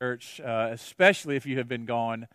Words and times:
church, 0.00 0.40
uh, 0.40 0.70
especially 0.72 1.36
if 1.36 1.44
you 1.44 1.58
have 1.58 1.68
been 1.68 1.84
gone 1.84 2.26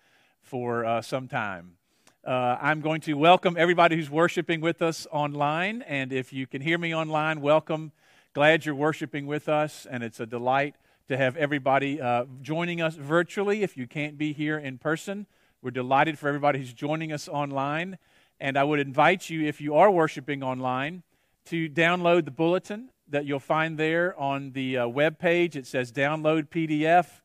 for 0.43 0.85
uh, 0.85 1.01
some 1.01 1.27
time. 1.27 1.77
Uh, 2.23 2.55
I'm 2.61 2.79
going 2.79 3.01
to 3.01 3.15
welcome 3.15 3.55
everybody 3.57 3.95
who's 3.95 4.07
worshiping 4.07 4.61
with 4.61 4.83
us 4.83 5.07
online, 5.11 5.81
and 5.81 6.13
if 6.13 6.31
you 6.31 6.45
can 6.45 6.61
hear 6.61 6.77
me 6.77 6.93
online, 6.93 7.41
welcome. 7.41 7.91
Glad 8.35 8.67
you're 8.67 8.75
worshiping 8.75 9.25
with 9.25 9.49
us, 9.49 9.87
and 9.89 10.03
it's 10.03 10.19
a 10.19 10.27
delight 10.27 10.75
to 11.07 11.17
have 11.17 11.35
everybody 11.37 11.99
uh, 11.99 12.25
joining 12.43 12.81
us 12.83 12.93
virtually. 12.93 13.63
If 13.63 13.75
you 13.75 13.87
can't 13.87 14.15
be 14.15 14.31
here 14.31 14.59
in 14.59 14.77
person, 14.77 15.25
we're 15.63 15.71
delighted 15.71 16.19
for 16.19 16.27
everybody 16.27 16.59
who's 16.59 16.71
joining 16.71 17.11
us 17.11 17.27
online. 17.27 17.97
And 18.39 18.59
I 18.59 18.63
would 18.63 18.79
invite 18.79 19.27
you, 19.31 19.43
if 19.43 19.59
you 19.59 19.73
are 19.73 19.89
worshiping 19.89 20.43
online, 20.43 21.01
to 21.45 21.67
download 21.67 22.25
the 22.25 22.31
bulletin 22.31 22.89
that 23.09 23.25
you'll 23.25 23.39
find 23.39 23.79
there 23.79 24.15
on 24.19 24.51
the 24.51 24.77
uh, 24.77 24.87
web 24.87 25.17
page. 25.17 25.55
It 25.55 25.65
says 25.65 25.91
download 25.91 26.49
PDF 26.49 27.21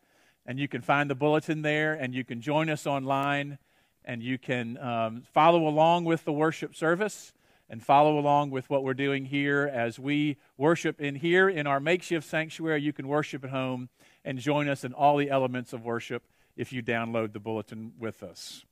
and 0.46 0.58
you 0.58 0.68
can 0.68 0.80
find 0.80 1.10
the 1.10 1.14
bulletin 1.14 1.62
there, 1.62 1.94
and 1.94 2.14
you 2.14 2.24
can 2.24 2.40
join 2.40 2.70
us 2.70 2.86
online, 2.86 3.58
and 4.04 4.22
you 4.22 4.38
can 4.38 4.78
um, 4.78 5.22
follow 5.32 5.66
along 5.66 6.04
with 6.04 6.24
the 6.24 6.32
worship 6.32 6.74
service 6.74 7.32
and 7.68 7.82
follow 7.82 8.18
along 8.18 8.50
with 8.50 8.68
what 8.68 8.82
we're 8.82 8.94
doing 8.94 9.26
here 9.26 9.70
as 9.72 9.98
we 9.98 10.36
worship 10.56 11.00
in 11.00 11.14
here 11.14 11.48
in 11.48 11.66
our 11.68 11.78
makeshift 11.78 12.28
sanctuary. 12.28 12.82
You 12.82 12.92
can 12.92 13.06
worship 13.06 13.44
at 13.44 13.50
home 13.50 13.88
and 14.24 14.38
join 14.38 14.68
us 14.68 14.82
in 14.82 14.92
all 14.92 15.16
the 15.16 15.30
elements 15.30 15.72
of 15.72 15.84
worship 15.84 16.24
if 16.56 16.72
you 16.72 16.82
download 16.82 17.32
the 17.32 17.38
bulletin 17.38 17.92
with 17.98 18.22
us. 18.22 18.64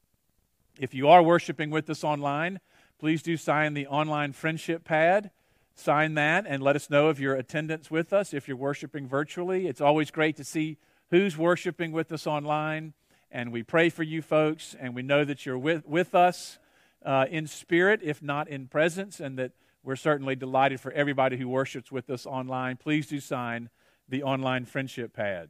If 0.81 0.95
you 0.95 1.09
are 1.09 1.23
worshiping 1.23 1.71
with 1.71 1.89
us 1.89 2.03
online, 2.03 2.59
please 2.99 3.23
do 3.23 3.37
sign 3.37 3.75
the 3.75 3.87
online 3.87 4.33
friendship 4.33 4.85
pad. 4.85 5.31
Sign 5.75 6.15
that 6.15 6.45
and 6.49 6.61
let 6.61 6.75
us 6.75 6.91
know 6.91 7.07
of 7.07 7.21
your 7.21 7.37
attendance 7.37 7.89
with 7.89 8.13
us 8.13 8.35
if 8.35 8.49
you're 8.49 8.57
worshiping 8.57 9.07
virtually. 9.07 9.69
It's 9.69 9.81
always 9.81 10.11
great 10.11 10.37
to 10.37 10.45
see 10.45 10.77
who's 11.11 11.37
worshiping 11.37 11.93
with 11.93 12.13
us 12.13 12.27
online. 12.27 12.95
And 13.31 13.53
we 13.53 13.63
pray 13.63 13.89
for 13.91 14.03
you 14.03 14.23
folks, 14.23 14.75
and 14.79 14.95
we 14.95 15.03
know 15.03 15.25
that 15.25 15.45
you're 15.45 15.59
with, 15.59 15.87
with 15.87 16.15
us 16.15 16.59
uh, 17.05 17.27
in 17.31 17.47
spirit, 17.47 18.01
if 18.03 18.23
not 18.23 18.49
in 18.49 18.67
presence, 18.67 19.21
and 19.21 19.39
that 19.39 19.53
we're 19.83 19.97
certainly 19.97 20.35
delighted 20.35 20.81
for 20.81 20.93
everybody 20.93 21.37
who 21.37 21.49
worships 21.49 21.93
with 21.93 22.11
us 22.11 22.27
online. 22.27 22.77
Please 22.77 23.07
do 23.07 23.21
sign 23.21 23.71
the 24.09 24.23
online 24.23 24.65
friendship 24.65 25.13
pad. 25.13 25.49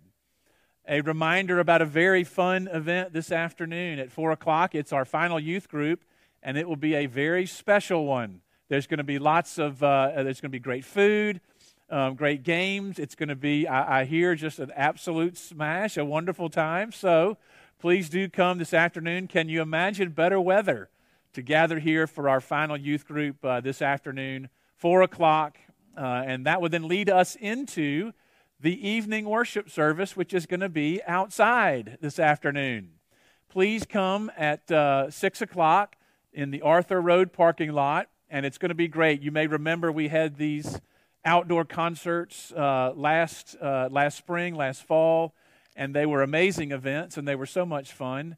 A 0.88 1.00
reminder 1.02 1.60
about 1.60 1.82
a 1.82 1.86
very 1.86 2.24
fun 2.24 2.68
event 2.68 3.12
this 3.12 3.30
afternoon 3.30 3.98
at 3.98 4.10
4 4.10 4.32
o'clock. 4.32 4.74
It's 4.74 4.92
our 4.92 5.04
final 5.04 5.38
youth 5.38 5.68
group, 5.68 6.02
and 6.42 6.56
it 6.56 6.68
will 6.68 6.76
be 6.76 6.94
a 6.94 7.06
very 7.06 7.46
special 7.46 8.06
one. 8.06 8.40
There's 8.68 8.86
going 8.86 8.98
to 8.98 9.04
be 9.04 9.18
lots 9.18 9.58
of, 9.58 9.82
uh, 9.82 10.12
there's 10.16 10.40
going 10.40 10.50
to 10.50 10.56
be 10.56 10.58
great 10.58 10.84
food 10.84 11.40
um, 11.90 12.14
great 12.14 12.42
games. 12.42 12.98
It's 12.98 13.14
going 13.14 13.28
to 13.28 13.36
be, 13.36 13.66
I, 13.66 14.00
I 14.00 14.04
hear, 14.04 14.34
just 14.34 14.58
an 14.58 14.70
absolute 14.74 15.36
smash, 15.36 15.96
a 15.96 16.04
wonderful 16.04 16.50
time. 16.50 16.92
So 16.92 17.38
please 17.78 18.08
do 18.08 18.28
come 18.28 18.58
this 18.58 18.74
afternoon. 18.74 19.26
Can 19.26 19.48
you 19.48 19.62
imagine 19.62 20.10
better 20.10 20.40
weather 20.40 20.90
to 21.32 21.42
gather 21.42 21.78
here 21.78 22.06
for 22.06 22.28
our 22.28 22.40
final 22.40 22.76
youth 22.76 23.06
group 23.06 23.44
uh, 23.44 23.60
this 23.60 23.80
afternoon, 23.80 24.48
4 24.76 25.02
o'clock? 25.02 25.58
Uh, 25.96 26.22
and 26.26 26.46
that 26.46 26.60
would 26.60 26.72
then 26.72 26.86
lead 26.86 27.10
us 27.10 27.36
into 27.36 28.12
the 28.60 28.88
evening 28.88 29.24
worship 29.24 29.70
service, 29.70 30.16
which 30.16 30.34
is 30.34 30.46
going 30.46 30.60
to 30.60 30.68
be 30.68 31.00
outside 31.06 31.98
this 32.00 32.18
afternoon. 32.18 32.90
Please 33.48 33.86
come 33.86 34.30
at 34.36 34.70
uh, 34.70 35.10
6 35.10 35.42
o'clock 35.42 35.96
in 36.32 36.50
the 36.50 36.60
Arthur 36.60 37.00
Road 37.00 37.32
parking 37.32 37.72
lot, 37.72 38.08
and 38.28 38.44
it's 38.44 38.58
going 38.58 38.68
to 38.68 38.74
be 38.74 38.88
great. 38.88 39.22
You 39.22 39.30
may 39.30 39.46
remember 39.46 39.90
we 39.90 40.08
had 40.08 40.36
these 40.36 40.80
outdoor 41.24 41.64
concerts 41.64 42.52
uh, 42.52 42.92
last, 42.94 43.56
uh, 43.60 43.88
last 43.90 44.18
spring, 44.18 44.54
last 44.54 44.82
fall, 44.82 45.34
and 45.76 45.94
they 45.94 46.06
were 46.06 46.22
amazing 46.22 46.72
events, 46.72 47.16
and 47.16 47.26
they 47.26 47.36
were 47.36 47.46
so 47.46 47.64
much 47.64 47.92
fun. 47.92 48.36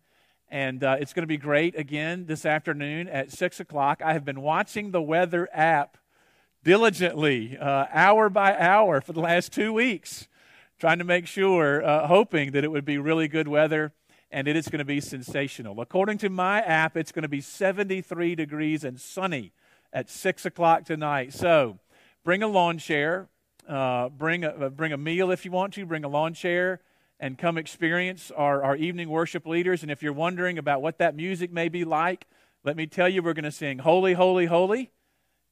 And 0.49 0.83
uh, 0.83 0.97
it's 0.99 1.13
going 1.13 1.23
to 1.23 1.29
be 1.29 1.37
great 1.37 1.79
again 1.79 2.27
this 2.27 2.45
afternoon 2.45 3.09
at 3.09 3.31
6 3.31 3.61
o'clock. 3.61 4.03
I 4.05 4.13
have 4.13 4.25
been 4.25 4.41
watching 4.41 4.91
the 4.91 5.01
weather 5.01 5.49
app 5.53 5.97
diligently, 6.65 7.57
uh, 7.57 7.87
hour 7.93 8.29
by 8.29 8.59
hour, 8.59 9.01
for 9.01 9.13
the 9.13 9.21
last 9.21 9.53
two 9.53 9.73
weeks, 9.73 10.27
trying 10.79 10.99
to 10.99 11.05
make 11.05 11.27
sure, 11.27 11.85
uh, 11.85 12.07
hoping 12.09 12.51
that 12.53 12.65
it 12.65 12.69
would 12.69 12.85
be 12.85 12.99
really 12.99 13.29
good 13.29 13.47
weather 13.47 13.93
and 14.33 14.47
it 14.47 14.57
is 14.57 14.69
going 14.69 14.79
to 14.79 14.85
be 14.85 15.01
sensational. 15.01 15.81
According 15.81 16.19
to 16.19 16.29
my 16.29 16.61
app, 16.61 16.97
it's 16.97 17.13
going 17.13 17.23
to 17.23 17.29
be 17.29 17.41
73 17.41 18.35
degrees 18.35 18.85
and 18.85 19.01
sunny 19.01 19.53
at 19.93 20.09
6 20.09 20.47
o'clock 20.47 20.85
tonight. 20.85 21.33
So, 21.33 21.79
bring 22.25 22.43
a 22.43 22.49
lawn 22.49 22.79
chair, 22.79 23.29
uh, 23.69 24.09
bring, 24.09 24.45
a, 24.45 24.49
uh, 24.49 24.69
bring 24.69 24.93
a 24.93 24.97
meal 24.97 25.31
if 25.31 25.45
you 25.45 25.51
want 25.51 25.75
to, 25.75 25.87
bring 25.87 26.05
a 26.05 26.09
lawn 26.09 26.35
chair, 26.35 26.81
and 27.19 27.39
come 27.39 27.59
experience 27.59 28.31
our, 28.37 28.63
our 28.63 28.77
evening 28.77 29.09
worship 29.09 29.47
leaders. 29.47 29.83
And 29.83 29.91
if 29.91 30.03
you're 30.03 30.13
wondering 30.13 30.59
about 30.59 30.83
what 30.83 30.99
that 30.99 31.15
music 31.15 31.53
may 31.53 31.69
be 31.69 31.85
like, 31.85 32.27
let 32.65 32.77
me 32.77 32.87
tell 32.87 33.09
you, 33.09 33.23
we're 33.23 33.33
going 33.33 33.45
to 33.45 33.53
sing 33.53 33.79
Holy, 33.79 34.15
Holy, 34.15 34.47
Holy. 34.47 34.91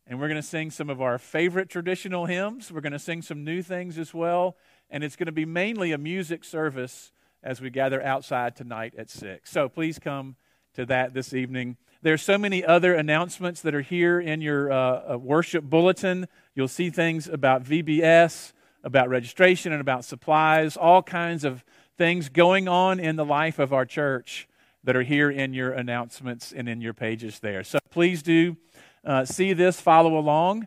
And 0.06 0.18
we're 0.18 0.28
going 0.28 0.40
to 0.40 0.46
sing 0.46 0.70
some 0.70 0.88
of 0.88 1.02
our 1.02 1.18
favorite 1.18 1.68
traditional 1.68 2.24
hymns. 2.24 2.72
We're 2.72 2.80
going 2.80 2.92
to 2.92 2.98
sing 2.98 3.20
some 3.20 3.44
new 3.44 3.60
things 3.62 3.98
as 3.98 4.14
well. 4.14 4.56
And 4.88 5.04
it's 5.04 5.16
going 5.16 5.26
to 5.26 5.32
be 5.32 5.44
mainly 5.44 5.92
a 5.92 5.98
music 5.98 6.44
service 6.44 7.12
as 7.42 7.60
we 7.60 7.68
gather 7.68 8.02
outside 8.02 8.56
tonight 8.56 8.94
at 8.96 9.10
6. 9.10 9.50
So 9.50 9.68
please 9.68 9.98
come 9.98 10.36
to 10.74 10.86
that 10.86 11.12
this 11.12 11.34
evening. 11.34 11.76
There's 12.00 12.22
so 12.22 12.38
many 12.38 12.64
other 12.64 12.94
announcements 12.94 13.60
that 13.62 13.74
are 13.74 13.82
here 13.82 14.20
in 14.20 14.40
your 14.40 14.70
uh, 14.70 15.14
uh 15.14 15.18
worship 15.18 15.64
bulletin. 15.64 16.28
You'll 16.58 16.66
see 16.66 16.90
things 16.90 17.28
about 17.28 17.62
VBS, 17.62 18.52
about 18.82 19.08
registration, 19.08 19.70
and 19.70 19.80
about 19.80 20.04
supplies, 20.04 20.76
all 20.76 21.04
kinds 21.04 21.44
of 21.44 21.64
things 21.96 22.28
going 22.28 22.66
on 22.66 22.98
in 22.98 23.14
the 23.14 23.24
life 23.24 23.60
of 23.60 23.72
our 23.72 23.86
church 23.86 24.48
that 24.82 24.96
are 24.96 25.04
here 25.04 25.30
in 25.30 25.54
your 25.54 25.70
announcements 25.70 26.50
and 26.50 26.68
in 26.68 26.80
your 26.80 26.94
pages 26.94 27.38
there. 27.38 27.62
So 27.62 27.78
please 27.90 28.24
do 28.24 28.56
uh, 29.04 29.24
see 29.24 29.52
this, 29.52 29.80
follow 29.80 30.18
along, 30.18 30.66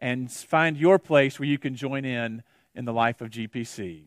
and 0.00 0.28
find 0.28 0.76
your 0.76 0.98
place 0.98 1.38
where 1.38 1.48
you 1.48 1.56
can 1.56 1.76
join 1.76 2.04
in 2.04 2.42
in 2.74 2.84
the 2.84 2.92
life 2.92 3.20
of 3.20 3.30
GPC. 3.30 4.06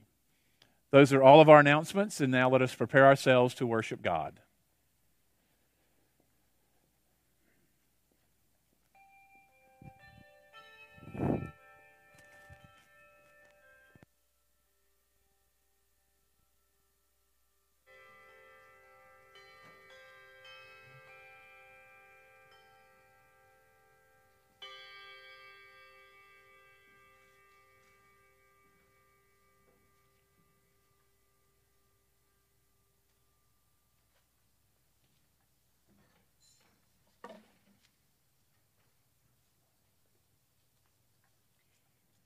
Those 0.92 1.14
are 1.14 1.24
all 1.24 1.40
of 1.40 1.48
our 1.48 1.62
announcements, 1.62 2.20
and 2.20 2.30
now 2.30 2.50
let 2.50 2.62
us 2.62 2.76
prepare 2.76 3.06
ourselves 3.06 3.54
to 3.54 3.66
worship 3.66 4.02
God. 4.02 4.42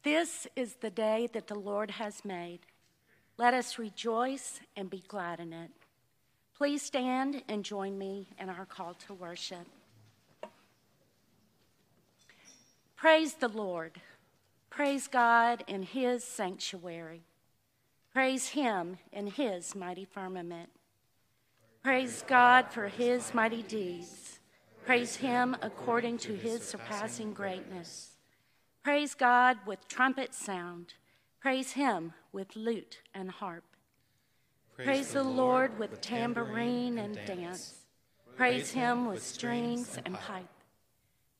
This 0.05 0.45
is 0.55 0.75
the 0.75 0.91
day 0.91 1.27
that 1.33 1.47
the 1.47 1.57
Lord 1.57 1.89
has 1.89 2.23
made. 2.23 2.59
Let 3.39 3.55
us 3.55 3.79
rejoice 3.79 4.59
and 4.77 4.87
be 4.87 5.03
glad 5.07 5.39
in 5.39 5.51
it. 5.51 5.71
Please 6.55 6.83
stand 6.83 7.41
and 7.49 7.65
join 7.65 7.97
me 7.97 8.27
in 8.39 8.47
our 8.47 8.67
call 8.67 8.93
to 9.07 9.15
worship. 9.15 9.65
Praise 12.95 13.33
the 13.33 13.47
Lord. 13.47 13.99
Praise 14.69 15.07
God 15.07 15.63
in 15.65 15.81
His 15.81 16.23
sanctuary. 16.23 17.23
Praise 18.13 18.49
Him 18.49 18.99
in 19.11 19.25
His 19.25 19.73
mighty 19.73 20.05
firmament. 20.05 20.69
Praise 21.81 22.23
God 22.27 22.67
for 22.69 22.89
His 22.89 23.33
mighty 23.33 23.63
deeds. 23.63 24.37
Praise 24.85 25.15
Him 25.15 25.57
according 25.63 26.19
to 26.19 26.35
His 26.35 26.61
surpassing 26.61 27.33
greatness. 27.33 28.14
Praise 28.85 29.15
God 29.15 29.57
with 29.65 29.87
trumpet 29.87 30.35
sound. 30.35 30.93
Praise 31.41 31.71
Him 31.71 32.13
with 32.31 32.55
lute 32.55 32.99
and 33.15 33.31
harp. 33.31 33.63
Praise, 34.75 34.85
Praise 34.85 35.07
the, 35.07 35.23
the 35.23 35.27
Lord 35.27 35.79
with 35.79 36.01
tambourine 36.01 36.99
and 36.99 37.15
dance. 37.25 37.79
Praise 38.35 38.69
Him 38.73 39.07
with 39.07 39.23
strings 39.23 39.97
and 40.05 40.13
pipe. 40.13 40.45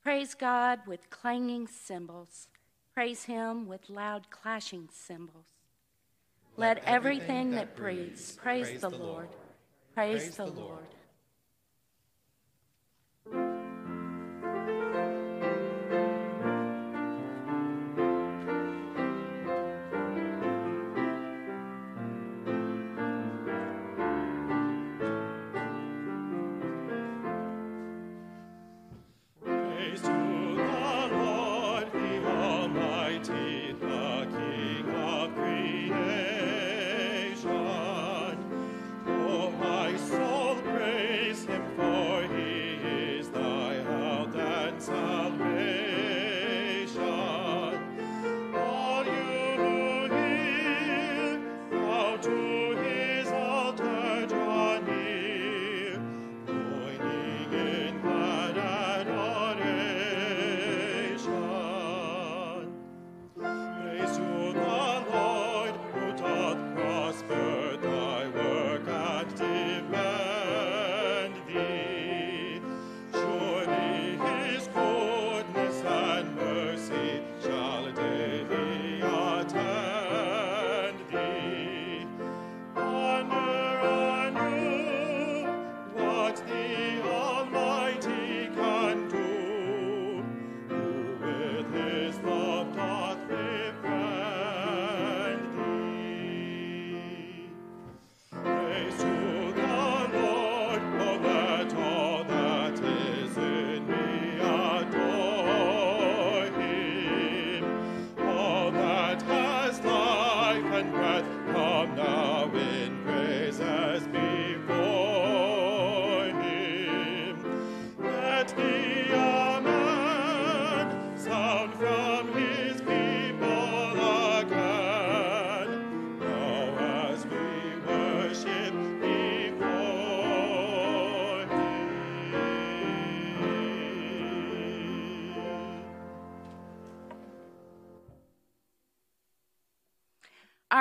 Praise 0.02 0.34
God 0.34 0.80
with 0.88 1.08
clanging 1.08 1.68
cymbals. 1.68 2.48
Praise 2.92 3.22
Him 3.26 3.68
with 3.68 3.88
loud 3.88 4.28
clashing 4.30 4.88
cymbals. 4.92 5.46
Let 6.56 6.82
everything 6.84 7.52
that 7.52 7.76
breathes 7.76 8.32
praise 8.32 8.80
the 8.80 8.90
Lord. 8.90 9.28
Praise 9.94 10.34
the 10.34 10.46
Lord. 10.46 10.95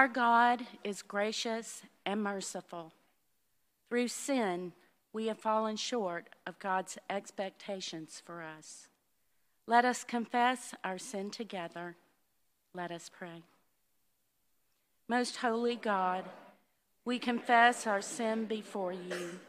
Our 0.06 0.12
God 0.12 0.68
is 0.84 1.02
gracious 1.02 1.82
and 2.06 2.22
merciful. 2.22 2.94
Through 3.90 4.10
sin, 4.10 4.74
we 5.14 5.26
have 5.26 5.40
fallen 5.40 5.78
short 5.78 6.30
of 6.46 6.60
God's 6.60 7.00
expectations 7.10 8.22
for 8.24 8.44
us. 8.44 8.88
Let 9.66 9.84
us 9.84 10.04
confess 10.04 10.76
our 10.84 11.00
sin 11.00 11.32
together. 11.32 11.96
Let 12.76 12.92
us 12.92 13.10
pray. 13.12 13.42
Most 15.08 15.38
holy 15.38 15.76
God, 15.76 16.26
we 17.04 17.18
confess 17.18 17.88
our 17.88 18.04
sin 18.04 18.46
before 18.46 18.94
you. 18.94 19.40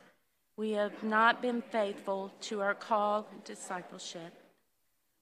We 0.56 0.70
have 0.70 1.02
not 1.02 1.42
been 1.42 1.60
faithful 1.60 2.32
to 2.48 2.62
our 2.62 2.74
call 2.74 3.26
and 3.30 3.44
discipleship. 3.44 4.32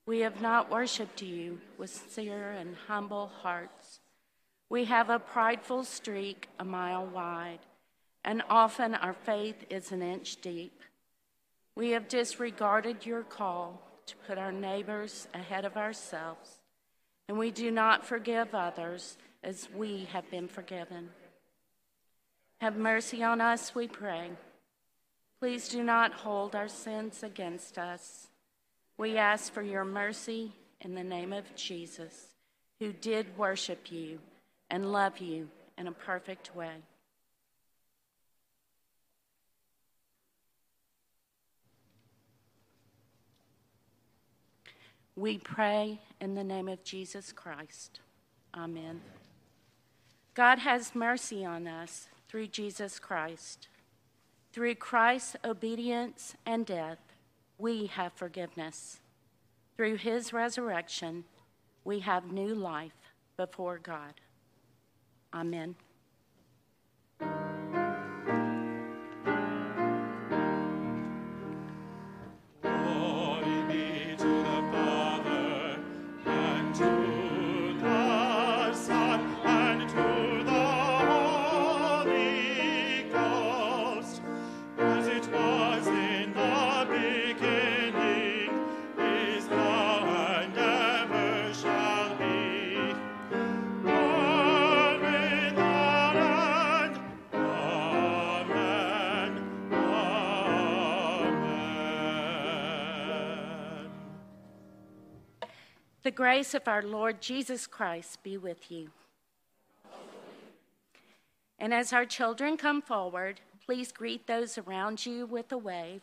We 0.06 0.20
have 0.20 0.40
not 0.40 0.70
worshiped 0.70 1.22
you 1.22 1.60
with 1.76 1.90
sincere 1.90 2.52
and 2.52 2.76
humble 2.86 3.32
hearts. 3.42 3.98
We 4.68 4.86
have 4.86 5.10
a 5.10 5.18
prideful 5.18 5.84
streak 5.84 6.48
a 6.58 6.64
mile 6.64 7.06
wide, 7.06 7.60
and 8.24 8.42
often 8.48 8.94
our 8.94 9.12
faith 9.12 9.64
is 9.68 9.92
an 9.92 10.02
inch 10.02 10.40
deep. 10.40 10.80
We 11.76 11.90
have 11.90 12.08
disregarded 12.08 13.04
your 13.04 13.22
call 13.22 13.82
to 14.06 14.16
put 14.26 14.38
our 14.38 14.52
neighbors 14.52 15.28
ahead 15.34 15.64
of 15.64 15.76
ourselves, 15.76 16.58
and 17.28 17.38
we 17.38 17.50
do 17.50 17.70
not 17.70 18.06
forgive 18.06 18.54
others 18.54 19.16
as 19.42 19.68
we 19.74 20.08
have 20.12 20.30
been 20.30 20.48
forgiven. 20.48 21.10
Have 22.60 22.76
mercy 22.76 23.22
on 23.22 23.40
us, 23.40 23.74
we 23.74 23.86
pray. 23.86 24.30
Please 25.40 25.68
do 25.68 25.82
not 25.82 26.14
hold 26.14 26.54
our 26.54 26.68
sins 26.68 27.22
against 27.22 27.76
us. 27.76 28.28
We 28.96 29.18
ask 29.18 29.52
for 29.52 29.62
your 29.62 29.84
mercy 29.84 30.52
in 30.80 30.94
the 30.94 31.04
name 31.04 31.32
of 31.32 31.54
Jesus, 31.54 32.28
who 32.78 32.92
did 32.92 33.36
worship 33.36 33.92
you 33.92 34.20
and 34.74 34.90
love 34.90 35.18
you 35.18 35.48
in 35.78 35.86
a 35.86 35.92
perfect 35.92 36.50
way. 36.56 36.82
We 45.14 45.38
pray 45.38 46.00
in 46.20 46.34
the 46.34 46.42
name 46.42 46.66
of 46.66 46.82
Jesus 46.82 47.30
Christ. 47.30 48.00
Amen. 48.52 49.00
God 50.34 50.58
has 50.58 50.92
mercy 50.92 51.44
on 51.44 51.68
us 51.68 52.08
through 52.28 52.48
Jesus 52.48 52.98
Christ. 52.98 53.68
Through 54.52 54.74
Christ's 54.74 55.36
obedience 55.44 56.34
and 56.44 56.66
death, 56.66 56.98
we 57.58 57.86
have 57.86 58.12
forgiveness. 58.12 58.98
Through 59.76 59.98
his 59.98 60.32
resurrection, 60.32 61.22
we 61.84 62.00
have 62.00 62.32
new 62.32 62.56
life 62.56 63.12
before 63.36 63.78
God. 63.78 64.14
Amen. 65.34 65.74
Grace 106.14 106.54
of 106.54 106.68
our 106.68 106.82
Lord 106.82 107.20
Jesus 107.20 107.66
Christ 107.66 108.22
be 108.22 108.36
with 108.36 108.70
you. 108.70 108.90
And 111.58 111.74
as 111.74 111.92
our 111.92 112.04
children 112.04 112.56
come 112.56 112.82
forward, 112.82 113.40
please 113.64 113.90
greet 113.92 114.26
those 114.26 114.56
around 114.58 115.04
you 115.06 115.26
with 115.26 115.50
a 115.52 115.58
wave. 115.58 116.02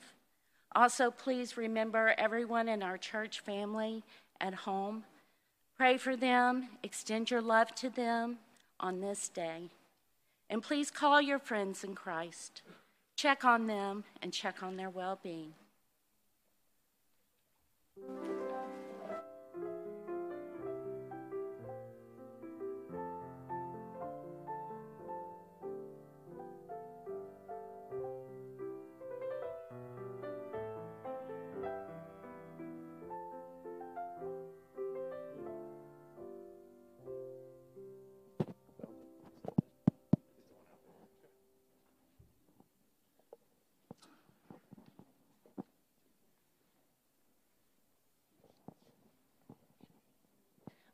Also, 0.76 1.12
please 1.12 1.58
remember 1.58 2.14
everyone 2.18 2.68
in 2.68 2.84
our 2.84 2.98
church 2.98 3.40
family 3.40 4.04
at 4.40 4.54
home. 4.54 5.04
Pray 5.78 5.98
for 5.98 6.16
them, 6.16 6.70
extend 6.84 7.32
your 7.32 7.42
love 7.42 7.74
to 7.76 7.90
them 7.90 8.38
on 8.80 9.02
this 9.02 9.30
day. 9.30 9.70
And 10.50 10.62
please 10.62 10.92
call 10.92 11.22
your 11.22 11.40
friends 11.40 11.84
in 11.84 11.96
Christ. 11.96 12.62
Check 13.16 13.46
on 13.46 13.68
them 13.68 14.04
and 14.22 14.34
check 14.34 14.64
on 14.64 14.78
their 14.78 14.90
well 14.90 15.20
being. 15.22 15.54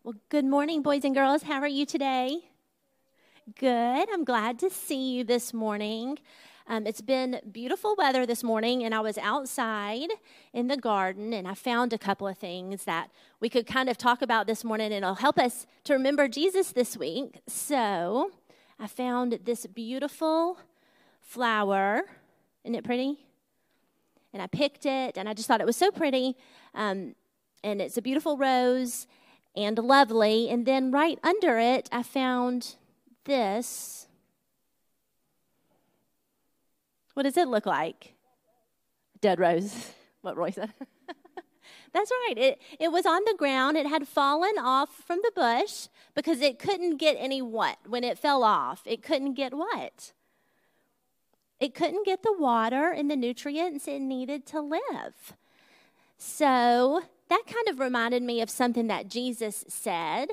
Well, 0.08 0.16
good 0.30 0.46
morning, 0.46 0.84
boys 0.84 1.04
and 1.04 1.14
girls. 1.14 1.44
How 1.44 1.60
are 1.60 1.68
you 1.68 1.86
today? 1.86 2.40
Good. 3.60 4.08
I'm 4.10 4.24
glad 4.24 4.58
to 4.60 4.70
see 4.70 5.12
you 5.12 5.26
this 5.26 5.54
morning. 5.54 6.18
Um, 6.66 6.88
it's 6.88 7.02
been 7.02 7.42
beautiful 7.52 7.94
weather 7.98 8.26
this 8.26 8.42
morning, 8.42 8.86
and 8.86 8.96
I 8.96 9.02
was 9.02 9.18
outside 9.18 10.08
in 10.54 10.70
the 10.70 10.78
garden, 10.78 11.34
and 11.34 11.46
I 11.46 11.56
found 11.56 11.92
a 11.92 11.98
couple 11.98 12.26
of 12.26 12.38
things 12.38 12.86
that 12.86 13.10
we 13.42 13.50
could 13.50 13.68
kind 13.68 13.90
of 13.90 13.98
talk 13.98 14.22
about 14.22 14.48
this 14.48 14.64
morning, 14.64 14.94
and 14.94 15.04
it'll 15.04 15.16
help 15.16 15.38
us 15.38 15.68
to 15.84 15.92
remember 15.92 16.30
Jesus 16.30 16.72
this 16.72 16.96
week. 16.96 17.42
So, 17.46 18.32
I 18.80 18.88
found 18.88 19.38
this 19.44 19.66
beautiful 19.66 20.58
flower. 21.20 22.04
Isn't 22.64 22.76
it 22.76 22.86
pretty? 22.86 23.26
And 24.32 24.42
I 24.42 24.48
picked 24.48 24.86
it, 24.86 25.18
and 25.18 25.28
I 25.28 25.34
just 25.34 25.50
thought 25.50 25.60
it 25.60 25.68
was 25.68 25.76
so 25.76 25.92
pretty. 25.92 26.38
Um, 26.74 27.14
and 27.62 27.82
it's 27.82 27.98
a 27.98 28.02
beautiful 28.02 28.38
rose 28.38 29.06
and 29.56 29.78
lovely. 29.78 30.50
And 30.50 30.66
then 30.66 30.92
right 30.92 31.20
under 31.24 31.58
it, 31.58 31.90
I 31.92 32.04
found 32.04 32.76
this. 33.26 34.08
What 37.14 37.24
does 37.24 37.38
it 37.38 37.48
look 37.48 37.66
like? 37.66 38.14
Dead 39.22 39.40
rose. 39.40 39.92
What 40.22 40.36
Roy 40.36 40.50
said. 40.50 40.74
That's 41.94 42.12
right. 42.12 42.38
It, 42.38 42.62
it 42.80 42.92
was 42.92 43.06
on 43.06 43.22
the 43.26 43.36
ground. 43.38 43.78
It 43.78 43.86
had 43.86 44.08
fallen 44.08 44.56
off 44.60 44.90
from 45.06 45.20
the 45.24 45.32
bush 45.34 45.88
because 46.16 46.42
it 46.42 46.60
couldn't 46.60 46.98
get 46.98 47.16
any 47.18 47.42
what 47.42 47.78
when 47.88 48.04
it 48.04 48.18
fell 48.18 48.44
off. 48.44 48.82
It 48.86 49.02
couldn't 49.02 49.36
get 49.36 49.54
what? 49.54 50.12
It 51.60 51.74
couldn't 51.74 52.06
get 52.06 52.24
the 52.24 52.36
water 52.38 52.92
and 52.92 53.10
the 53.10 53.16
nutrients 53.16 53.88
it 53.88 54.00
needed 54.00 54.46
to 54.48 54.60
live. 54.60 55.36
So 56.18 57.04
that 57.30 57.44
kind 57.46 57.68
of 57.70 57.80
reminded 57.80 58.24
me 58.24 58.42
of 58.42 58.50
something 58.50 58.88
that 58.88 59.10
Jesus 59.10 59.66
said. 59.68 60.30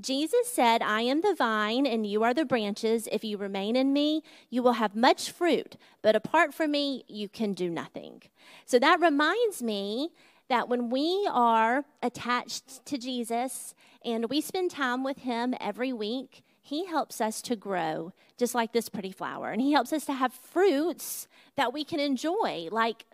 Jesus 0.00 0.48
said, 0.52 0.82
I 0.82 1.02
am 1.02 1.20
the 1.20 1.34
vine 1.34 1.86
and 1.86 2.06
you 2.06 2.22
are 2.22 2.34
the 2.34 2.44
branches. 2.44 3.08
If 3.12 3.24
you 3.24 3.36
remain 3.36 3.76
in 3.76 3.92
me, 3.92 4.22
you 4.50 4.62
will 4.62 4.72
have 4.72 4.96
much 4.96 5.30
fruit, 5.30 5.76
but 6.02 6.16
apart 6.16 6.54
from 6.54 6.70
me, 6.70 7.04
you 7.08 7.28
can 7.28 7.52
do 7.52 7.68
nothing. 7.68 8.22
So 8.64 8.78
that 8.78 9.00
reminds 9.00 9.62
me 9.62 10.10
that 10.48 10.68
when 10.68 10.90
we 10.90 11.28
are 11.30 11.84
attached 12.02 12.84
to 12.86 12.98
Jesus 12.98 13.74
and 14.04 14.30
we 14.30 14.40
spend 14.40 14.70
time 14.70 15.02
with 15.02 15.18
him 15.18 15.54
every 15.60 15.92
week, 15.92 16.42
he 16.62 16.86
helps 16.86 17.20
us 17.20 17.42
to 17.42 17.56
grow 17.56 18.12
just 18.38 18.54
like 18.54 18.72
this 18.72 18.88
pretty 18.88 19.12
flower. 19.12 19.50
And 19.50 19.60
he 19.60 19.72
helps 19.72 19.92
us 19.92 20.04
to 20.06 20.12
have 20.12 20.32
fruits 20.32 21.28
that 21.56 21.72
we 21.72 21.84
can 21.84 22.00
enjoy, 22.00 22.68
like 22.70 23.04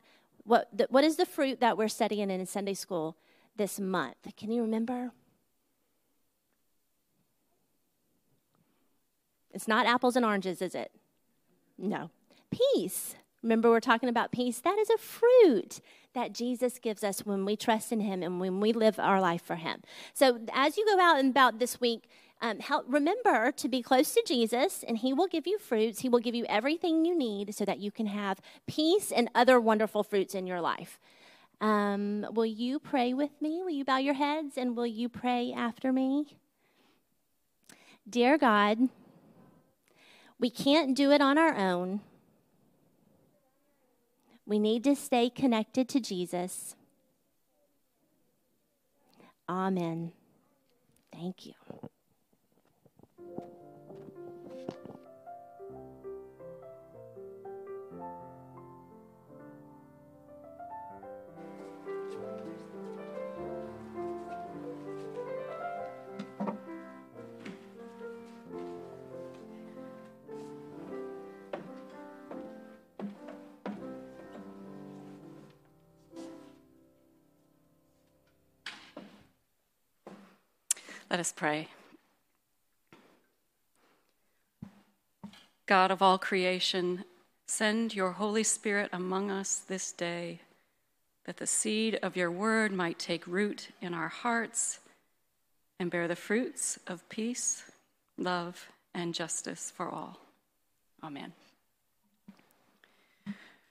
what, 0.44 0.68
the, 0.76 0.86
what 0.90 1.04
is 1.04 1.16
the 1.16 1.26
fruit 1.26 1.60
that 1.60 1.76
we're 1.76 1.88
studying 1.88 2.30
in 2.30 2.44
Sunday 2.46 2.74
school 2.74 3.16
this 3.56 3.78
month? 3.78 4.16
Can 4.36 4.50
you 4.50 4.62
remember? 4.62 5.12
It's 9.52 9.68
not 9.68 9.86
apples 9.86 10.16
and 10.16 10.24
oranges, 10.24 10.62
is 10.62 10.74
it? 10.74 10.90
No. 11.78 12.10
Peace. 12.50 13.14
Remember, 13.42 13.70
we're 13.70 13.80
talking 13.80 14.08
about 14.08 14.32
peace. 14.32 14.60
That 14.60 14.78
is 14.78 14.88
a 14.90 14.98
fruit 14.98 15.80
that 16.14 16.32
Jesus 16.32 16.78
gives 16.78 17.02
us 17.02 17.20
when 17.26 17.44
we 17.44 17.56
trust 17.56 17.90
in 17.90 18.00
Him 18.00 18.22
and 18.22 18.38
when 18.38 18.60
we 18.60 18.72
live 18.72 18.98
our 18.98 19.20
life 19.20 19.42
for 19.42 19.56
Him. 19.56 19.82
So, 20.14 20.40
as 20.52 20.76
you 20.76 20.84
go 20.86 21.00
out 21.00 21.18
and 21.18 21.30
about 21.30 21.58
this 21.58 21.80
week, 21.80 22.08
Um, 22.42 22.58
help, 22.58 22.86
remember 22.88 23.52
to 23.52 23.68
be 23.68 23.82
close 23.82 24.12
to 24.14 24.22
Jesus, 24.26 24.84
and 24.86 24.98
He 24.98 25.12
will 25.12 25.28
give 25.28 25.46
you 25.46 25.58
fruits. 25.58 26.00
He 26.00 26.08
will 26.08 26.18
give 26.18 26.34
you 26.34 26.44
everything 26.48 27.04
you 27.04 27.16
need 27.16 27.54
so 27.54 27.64
that 27.64 27.78
you 27.78 27.92
can 27.92 28.06
have 28.06 28.40
peace 28.66 29.12
and 29.12 29.30
other 29.32 29.60
wonderful 29.60 30.02
fruits 30.02 30.34
in 30.34 30.48
your 30.48 30.60
life. 30.60 30.98
Um, 31.60 32.26
will 32.32 32.44
you 32.44 32.80
pray 32.80 33.14
with 33.14 33.30
me? 33.40 33.62
Will 33.62 33.70
you 33.70 33.84
bow 33.84 33.98
your 33.98 34.14
heads 34.14 34.58
and 34.58 34.76
will 34.76 34.86
you 34.86 35.08
pray 35.08 35.52
after 35.56 35.92
me? 35.92 36.36
Dear 38.10 38.36
God, 38.36 38.88
we 40.40 40.50
can't 40.50 40.96
do 40.96 41.12
it 41.12 41.20
on 41.20 41.38
our 41.38 41.56
own. 41.56 42.00
We 44.44 44.58
need 44.58 44.82
to 44.82 44.96
stay 44.96 45.30
connected 45.30 45.88
to 45.90 46.00
Jesus. 46.00 46.74
Amen. 49.48 50.10
Thank 51.12 51.46
you. 51.46 51.52
Let 81.12 81.20
us 81.20 81.30
pray. 81.30 81.68
God 85.66 85.90
of 85.90 86.00
all 86.00 86.16
creation, 86.16 87.04
send 87.46 87.94
your 87.94 88.12
Holy 88.12 88.42
Spirit 88.42 88.88
among 88.94 89.30
us 89.30 89.56
this 89.58 89.92
day, 89.92 90.40
that 91.26 91.36
the 91.36 91.46
seed 91.46 91.98
of 92.02 92.16
your 92.16 92.30
word 92.30 92.72
might 92.72 92.98
take 92.98 93.26
root 93.26 93.68
in 93.82 93.92
our 93.92 94.08
hearts 94.08 94.80
and 95.78 95.90
bear 95.90 96.08
the 96.08 96.16
fruits 96.16 96.78
of 96.86 97.06
peace, 97.10 97.62
love, 98.16 98.68
and 98.94 99.12
justice 99.12 99.70
for 99.70 99.90
all. 99.90 100.18
Amen. 101.04 101.34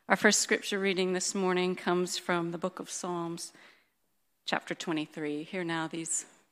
Our 0.07 0.15
first 0.15 0.41
scripture 0.41 0.77
reading 0.77 1.13
this 1.13 1.33
morning 1.33 1.75
comes 1.75 2.19
from 2.19 2.51
the 2.51 2.59
book 2.59 2.79
of 2.79 2.91
Psalms, 2.91 3.51
chapter 4.45 4.75
23. 4.75 5.41
Hear 5.41 5.63
now 5.63 5.87
these 5.87 6.27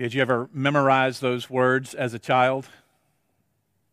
Did 0.00 0.14
you 0.14 0.22
ever 0.22 0.48
memorize 0.54 1.20
those 1.20 1.50
words 1.50 1.92
as 1.92 2.14
a 2.14 2.18
child? 2.18 2.66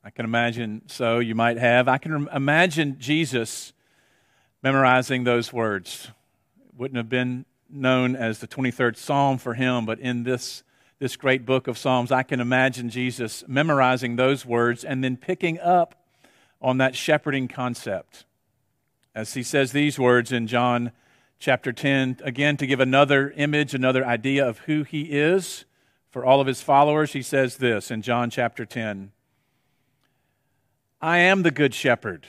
I 0.05 0.09
can 0.09 0.23
imagine 0.23 0.83
so. 0.87 1.19
You 1.19 1.35
might 1.35 1.57
have. 1.57 1.89
I 1.89 1.97
can 1.97 2.29
imagine 2.33 2.95
Jesus 2.97 3.73
memorizing 4.63 5.25
those 5.25 5.51
words. 5.51 6.09
It 6.65 6.79
wouldn't 6.79 6.95
have 6.95 7.09
been 7.09 7.43
known 7.69 8.15
as 8.15 8.39
the 8.39 8.47
23rd 8.47 8.95
Psalm 8.95 9.37
for 9.37 9.53
him, 9.53 9.85
but 9.85 9.99
in 9.99 10.23
this, 10.23 10.63
this 10.97 11.17
great 11.17 11.45
book 11.45 11.67
of 11.67 11.77
Psalms, 11.77 12.09
I 12.09 12.23
can 12.23 12.39
imagine 12.39 12.89
Jesus 12.89 13.43
memorizing 13.45 14.15
those 14.15 14.45
words 14.45 14.85
and 14.85 15.03
then 15.03 15.17
picking 15.17 15.59
up 15.59 16.07
on 16.61 16.77
that 16.77 16.95
shepherding 16.95 17.49
concept. 17.49 18.23
As 19.13 19.33
he 19.33 19.43
says 19.43 19.73
these 19.73 19.99
words 19.99 20.31
in 20.31 20.47
John 20.47 20.93
chapter 21.37 21.73
10, 21.73 22.21
again, 22.23 22.55
to 22.55 22.65
give 22.65 22.79
another 22.79 23.31
image, 23.31 23.73
another 23.73 24.05
idea 24.05 24.47
of 24.47 24.59
who 24.59 24.83
he 24.83 25.01
is 25.11 25.65
for 26.09 26.25
all 26.25 26.41
of 26.41 26.47
his 26.47 26.61
followers, 26.61 27.13
he 27.13 27.21
says 27.21 27.57
this 27.57 27.91
in 27.91 28.01
John 28.01 28.29
chapter 28.29 28.65
10 28.65 29.11
I 31.01 31.19
am 31.19 31.43
the 31.43 31.51
good 31.51 31.73
shepherd. 31.73 32.27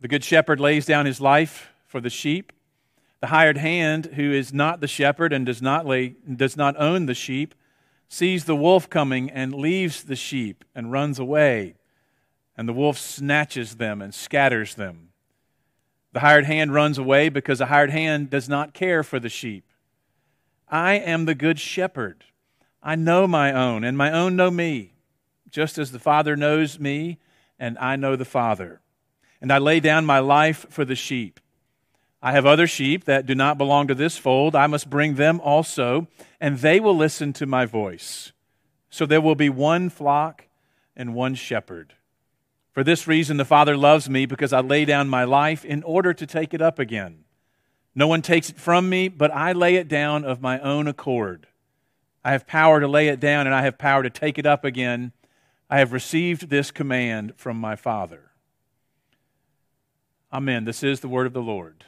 The 0.00 0.08
good 0.08 0.24
shepherd 0.24 0.60
lays 0.60 0.84
down 0.84 1.06
his 1.06 1.20
life 1.20 1.70
for 1.86 2.00
the 2.00 2.10
sheep. 2.10 2.52
The 3.20 3.28
hired 3.28 3.56
hand, 3.56 4.06
who 4.16 4.32
is 4.32 4.52
not 4.52 4.80
the 4.80 4.88
shepherd 4.88 5.32
and 5.32 5.46
does 5.46 5.62
not, 5.62 5.86
lay, 5.86 6.16
does 6.34 6.56
not 6.56 6.74
own 6.76 7.06
the 7.06 7.14
sheep, 7.14 7.54
sees 8.08 8.44
the 8.44 8.56
wolf 8.56 8.90
coming 8.90 9.30
and 9.30 9.54
leaves 9.54 10.02
the 10.02 10.16
sheep 10.16 10.64
and 10.74 10.90
runs 10.90 11.18
away. 11.18 11.76
And 12.56 12.68
the 12.68 12.72
wolf 12.72 12.98
snatches 12.98 13.76
them 13.76 14.02
and 14.02 14.12
scatters 14.12 14.74
them. 14.74 15.10
The 16.12 16.20
hired 16.20 16.44
hand 16.44 16.74
runs 16.74 16.98
away 16.98 17.28
because 17.28 17.58
the 17.60 17.66
hired 17.66 17.90
hand 17.90 18.28
does 18.28 18.48
not 18.48 18.74
care 18.74 19.02
for 19.02 19.18
the 19.18 19.30
sheep. 19.30 19.64
I 20.68 20.94
am 20.94 21.24
the 21.24 21.34
good 21.34 21.58
shepherd. 21.58 22.24
I 22.82 22.96
know 22.96 23.26
my 23.26 23.52
own, 23.52 23.84
and 23.84 23.96
my 23.96 24.10
own 24.10 24.34
know 24.34 24.50
me, 24.50 24.94
just 25.50 25.78
as 25.78 25.92
the 25.92 25.98
Father 25.98 26.36
knows 26.36 26.80
me, 26.80 27.18
and 27.58 27.78
I 27.78 27.94
know 27.96 28.16
the 28.16 28.24
Father. 28.24 28.80
And 29.40 29.52
I 29.52 29.58
lay 29.58 29.78
down 29.78 30.04
my 30.04 30.18
life 30.18 30.66
for 30.68 30.84
the 30.84 30.96
sheep. 30.96 31.38
I 32.20 32.32
have 32.32 32.46
other 32.46 32.66
sheep 32.66 33.04
that 33.04 33.26
do 33.26 33.34
not 33.34 33.58
belong 33.58 33.88
to 33.88 33.94
this 33.94 34.16
fold. 34.16 34.54
I 34.54 34.66
must 34.66 34.90
bring 34.90 35.14
them 35.14 35.40
also, 35.40 36.08
and 36.40 36.58
they 36.58 36.80
will 36.80 36.96
listen 36.96 37.32
to 37.34 37.46
my 37.46 37.66
voice. 37.66 38.32
So 38.90 39.06
there 39.06 39.20
will 39.20 39.34
be 39.34 39.48
one 39.48 39.88
flock 39.88 40.46
and 40.96 41.14
one 41.14 41.34
shepherd. 41.34 41.94
For 42.72 42.82
this 42.82 43.06
reason, 43.06 43.36
the 43.36 43.44
Father 43.44 43.76
loves 43.76 44.08
me, 44.08 44.26
because 44.26 44.52
I 44.52 44.60
lay 44.60 44.84
down 44.84 45.08
my 45.08 45.24
life 45.24 45.64
in 45.64 45.82
order 45.82 46.14
to 46.14 46.26
take 46.26 46.54
it 46.54 46.62
up 46.62 46.78
again. 46.78 47.24
No 47.94 48.06
one 48.06 48.22
takes 48.22 48.50
it 48.50 48.56
from 48.56 48.88
me, 48.88 49.08
but 49.08 49.30
I 49.30 49.52
lay 49.52 49.76
it 49.76 49.88
down 49.88 50.24
of 50.24 50.40
my 50.40 50.58
own 50.60 50.88
accord. 50.88 51.46
I 52.24 52.32
have 52.32 52.46
power 52.46 52.80
to 52.80 52.86
lay 52.86 53.08
it 53.08 53.18
down, 53.18 53.46
and 53.46 53.54
I 53.54 53.62
have 53.62 53.78
power 53.78 54.02
to 54.02 54.10
take 54.10 54.38
it 54.38 54.46
up 54.46 54.64
again. 54.64 55.12
I 55.68 55.78
have 55.78 55.92
received 55.92 56.50
this 56.50 56.70
command 56.70 57.34
from 57.36 57.56
my 57.56 57.76
Father. 57.76 58.30
Amen. 60.32 60.64
This 60.64 60.82
is 60.82 61.00
the 61.00 61.08
word 61.08 61.26
of 61.26 61.32
the 61.32 61.42
Lord. 61.42 61.84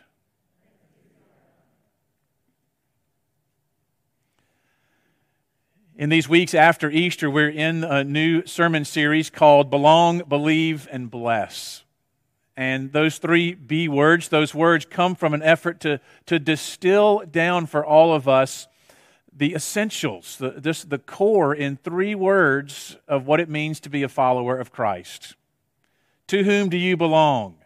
In 5.96 6.08
these 6.08 6.28
weeks 6.28 6.54
after 6.54 6.90
Easter, 6.90 7.30
we're 7.30 7.48
in 7.48 7.84
a 7.84 8.02
new 8.02 8.44
sermon 8.46 8.84
series 8.84 9.30
called 9.30 9.70
Belong, 9.70 10.22
Believe, 10.28 10.88
and 10.90 11.08
Bless. 11.08 11.84
And 12.56 12.92
those 12.92 13.18
three 13.18 13.54
B 13.54 13.86
words, 13.86 14.28
those 14.28 14.52
words 14.52 14.84
come 14.84 15.14
from 15.14 15.34
an 15.34 15.42
effort 15.42 15.78
to, 15.80 16.00
to 16.26 16.40
distill 16.40 17.22
down 17.30 17.66
for 17.66 17.86
all 17.86 18.12
of 18.12 18.26
us 18.26 18.66
the 19.36 19.54
essentials, 19.54 20.36
the, 20.36 20.50
this, 20.50 20.84
the 20.84 20.98
core 20.98 21.54
in 21.54 21.76
three 21.76 22.14
words 22.14 22.96
of 23.08 23.26
what 23.26 23.40
it 23.40 23.48
means 23.48 23.80
to 23.80 23.90
be 23.90 24.02
a 24.02 24.08
follower 24.08 24.58
of 24.58 24.70
Christ. 24.70 25.34
To 26.28 26.44
whom 26.44 26.68
do 26.68 26.76
you 26.76 26.96
belong? 26.96 27.56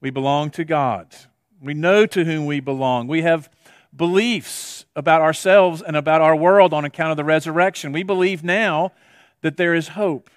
We 0.00 0.10
belong 0.10 0.50
to 0.50 0.64
God. 0.64 1.14
We 1.60 1.74
know 1.74 2.06
to 2.06 2.24
whom 2.24 2.44
we 2.46 2.60
belong. 2.60 3.08
We 3.08 3.22
have 3.22 3.48
beliefs 3.96 4.84
about 4.94 5.22
ourselves 5.22 5.80
and 5.80 5.96
about 5.96 6.20
our 6.20 6.36
world 6.36 6.74
on 6.74 6.84
account 6.84 7.12
of 7.12 7.16
the 7.16 7.24
resurrection. 7.24 7.92
We 7.92 8.02
believe 8.02 8.44
now 8.44 8.92
that 9.40 9.56
there 9.56 9.74
is 9.74 9.88
hope. 9.88 10.28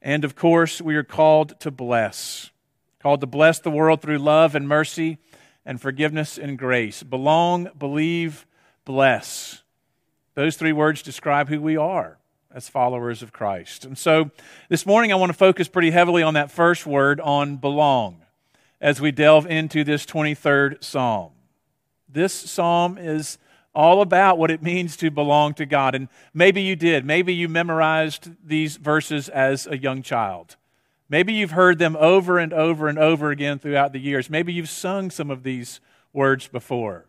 And 0.00 0.24
of 0.24 0.34
course, 0.34 0.80
we 0.80 0.96
are 0.96 1.04
called 1.04 1.60
to 1.60 1.70
bless, 1.70 2.50
called 3.00 3.20
to 3.20 3.26
bless 3.26 3.58
the 3.58 3.70
world 3.70 4.00
through 4.00 4.18
love 4.18 4.54
and 4.54 4.66
mercy 4.66 5.18
and 5.66 5.80
forgiveness 5.80 6.38
and 6.38 6.58
grace. 6.58 7.02
Belong, 7.02 7.68
believe, 7.78 8.46
bless. 8.88 9.62
Those 10.34 10.56
three 10.56 10.72
words 10.72 11.02
describe 11.02 11.50
who 11.50 11.60
we 11.60 11.76
are 11.76 12.16
as 12.50 12.70
followers 12.70 13.22
of 13.22 13.34
Christ. 13.34 13.84
And 13.84 13.98
so 13.98 14.30
this 14.70 14.86
morning 14.86 15.12
I 15.12 15.16
want 15.16 15.28
to 15.28 15.36
focus 15.36 15.68
pretty 15.68 15.90
heavily 15.90 16.22
on 16.22 16.32
that 16.34 16.50
first 16.50 16.86
word, 16.86 17.20
on 17.20 17.56
belong, 17.56 18.22
as 18.80 18.98
we 18.98 19.12
delve 19.12 19.46
into 19.46 19.84
this 19.84 20.06
23rd 20.06 20.82
psalm. 20.82 21.32
This 22.08 22.32
psalm 22.32 22.96
is 22.96 23.36
all 23.74 24.00
about 24.00 24.38
what 24.38 24.50
it 24.50 24.62
means 24.62 24.96
to 24.96 25.10
belong 25.10 25.52
to 25.54 25.66
God. 25.66 25.94
And 25.94 26.08
maybe 26.32 26.62
you 26.62 26.74
did. 26.74 27.04
Maybe 27.04 27.34
you 27.34 27.46
memorized 27.46 28.30
these 28.42 28.78
verses 28.78 29.28
as 29.28 29.66
a 29.66 29.76
young 29.76 30.00
child. 30.00 30.56
Maybe 31.10 31.34
you've 31.34 31.50
heard 31.50 31.78
them 31.78 31.94
over 32.00 32.38
and 32.38 32.54
over 32.54 32.88
and 32.88 32.98
over 32.98 33.30
again 33.30 33.58
throughout 33.58 33.92
the 33.92 34.00
years. 34.00 34.30
Maybe 34.30 34.54
you've 34.54 34.70
sung 34.70 35.10
some 35.10 35.30
of 35.30 35.42
these 35.42 35.80
words 36.14 36.48
before. 36.48 37.04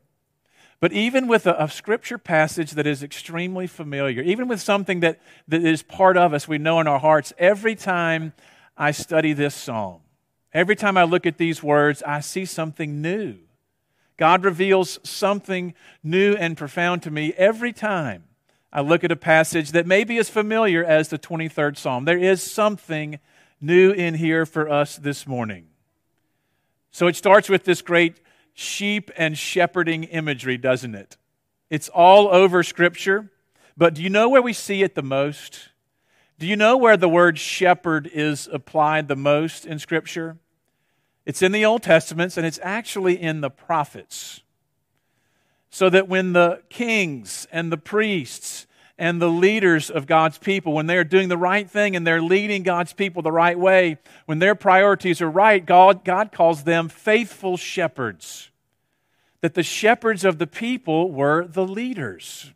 But 0.79 0.93
even 0.93 1.27
with 1.27 1.45
a, 1.45 1.61
a, 1.61 1.69
scripture 1.69 2.17
passage 2.17 2.71
that 2.71 2.87
is 2.87 3.03
extremely 3.03 3.67
familiar, 3.67 4.21
even 4.21 4.47
with 4.47 4.61
something 4.61 5.01
that, 5.01 5.19
that 5.47 5.63
is 5.63 5.83
part 5.83 6.15
of 6.15 6.33
us, 6.33 6.47
we 6.47 6.57
know 6.57 6.79
in 6.79 6.87
our 6.87 6.99
hearts, 6.99 7.33
every 7.37 7.75
time 7.75 8.33
I 8.77 8.91
study 8.91 9.33
this 9.33 9.53
psalm, 9.53 9.99
every 10.53 10.77
time 10.77 10.95
I 10.95 11.03
look 11.03 11.25
at 11.25 11.37
these 11.37 11.61
words, 11.61 12.01
I 12.03 12.21
see 12.21 12.45
something 12.45 13.01
new. 13.01 13.35
God 14.15 14.45
reveals 14.45 14.99
something 15.03 15.73
new 16.03 16.33
and 16.33 16.57
profound 16.57 17.03
to 17.03 17.11
me 17.11 17.33
every 17.33 17.73
time 17.73 18.23
I 18.71 18.81
look 18.81 19.03
at 19.03 19.11
a 19.11 19.17
passage 19.17 19.71
that 19.71 19.87
may 19.87 20.03
be 20.03 20.17
as 20.17 20.29
familiar 20.29 20.83
as 20.83 21.09
the 21.09 21.17
23rd 21.17 21.77
Psalm. 21.77 22.05
There 22.05 22.17
is 22.17 22.43
something 22.43 23.19
new 23.59 23.91
in 23.91 24.13
here 24.13 24.45
for 24.45 24.69
us 24.69 24.97
this 24.97 25.25
morning. 25.25 25.67
So 26.91 27.07
it 27.07 27.15
starts 27.15 27.49
with 27.49 27.65
this 27.65 27.81
great 27.81 28.19
sheep 28.53 29.11
and 29.17 29.37
shepherding 29.37 30.03
imagery, 30.05 30.57
doesn't 30.57 30.95
it? 30.95 31.17
It's 31.69 31.89
all 31.89 32.27
over 32.27 32.63
Scripture. 32.63 33.31
But 33.77 33.93
do 33.93 34.03
you 34.03 34.09
know 34.09 34.27
where 34.29 34.41
we 34.41 34.53
see 34.53 34.83
it 34.83 34.95
the 34.95 35.03
most? 35.03 35.69
Do 36.37 36.47
you 36.47 36.55
know 36.55 36.77
where 36.77 36.97
the 36.97 37.09
word 37.09 37.37
shepherd 37.37 38.09
is 38.11 38.49
applied 38.51 39.07
the 39.07 39.15
most 39.15 39.65
in 39.65 39.79
Scripture? 39.79 40.37
It's 41.25 41.41
in 41.41 41.51
the 41.51 41.65
Old 41.65 41.83
Testaments 41.83 42.37
and 42.37 42.45
it's 42.45 42.59
actually 42.63 43.21
in 43.21 43.41
the 43.41 43.49
prophets. 43.49 44.41
So 45.69 45.89
that 45.89 46.07
when 46.07 46.33
the 46.33 46.63
kings 46.69 47.47
and 47.51 47.71
the 47.71 47.77
priests 47.77 48.65
and 48.99 49.21
the 49.21 49.29
leaders 49.29 49.89
of 49.89 50.05
God's 50.05 50.37
people, 50.37 50.73
when 50.73 50.85
they're 50.85 51.05
doing 51.05 51.29
the 51.29 51.37
right 51.37 51.67
thing 51.67 51.95
and 51.95 52.05
they're 52.05 52.21
leading 52.21 52.63
God's 52.63 52.91
people 52.91 53.21
the 53.21 53.31
right 53.31 53.57
way, 53.57 53.97
when 54.25 54.39
their 54.39 54.55
priorities 54.55 55.21
are 55.21 55.29
right, 55.29 55.65
God, 55.65 56.03
God 56.03 56.33
calls 56.33 56.65
them 56.65 56.89
faithful 56.89 57.55
shepherds. 57.55 58.51
That 59.39 59.53
the 59.53 59.63
shepherds 59.63 60.25
of 60.25 60.37
the 60.37 60.45
people 60.45 61.11
were 61.11 61.47
the 61.47 61.65
leaders. 61.65 62.51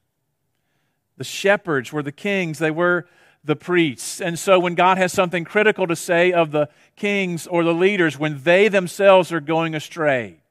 The 1.16 1.24
shepherds 1.24 1.94
were 1.94 2.04
the 2.04 2.12
kings, 2.12 2.60
they 2.60 2.72
were 2.72 3.08
the 3.46 3.56
priests. 3.56 4.20
And 4.20 4.38
so 4.38 4.60
when 4.60 4.76
God 4.76 4.98
has 4.98 5.14
something 5.14 5.46
critical 5.46 5.88
to 5.88 5.96
say 5.96 6.34
of 6.34 6.52
the 6.52 6.68
kings 6.98 7.48
or 7.48 7.64
the 7.64 7.74
leaders, 7.74 8.20
when 8.20 8.44
they 8.44 8.68
themselves 8.68 9.32
are 9.32 9.40
going 9.40 9.76
astray, 9.76 10.42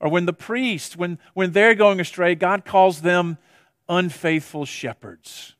or 0.00 0.08
when 0.08 0.26
the 0.26 0.32
priests, 0.32 0.96
when, 0.96 1.20
when 1.34 1.52
they're 1.52 1.76
going 1.76 2.00
astray, 2.00 2.34
God 2.34 2.64
calls 2.64 3.02
them 3.02 3.38
unfaithful 3.88 4.64
shepherds. 4.64 5.54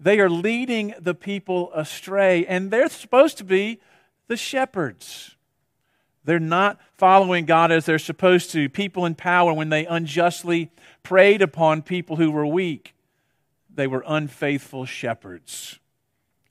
They 0.00 0.20
are 0.20 0.30
leading 0.30 0.94
the 1.00 1.14
people 1.14 1.72
astray, 1.74 2.46
and 2.46 2.70
they're 2.70 2.88
supposed 2.88 3.38
to 3.38 3.44
be 3.44 3.80
the 4.28 4.36
shepherds. 4.36 5.34
They're 6.24 6.38
not 6.38 6.78
following 6.98 7.46
God 7.46 7.72
as 7.72 7.86
they're 7.86 7.98
supposed 7.98 8.50
to. 8.52 8.68
People 8.68 9.06
in 9.06 9.14
power, 9.14 9.52
when 9.52 9.70
they 9.70 9.86
unjustly 9.86 10.70
preyed 11.02 11.42
upon 11.42 11.82
people 11.82 12.16
who 12.16 12.30
were 12.30 12.46
weak, 12.46 12.94
they 13.74 13.86
were 13.86 14.04
unfaithful 14.06 14.84
shepherds. 14.84 15.78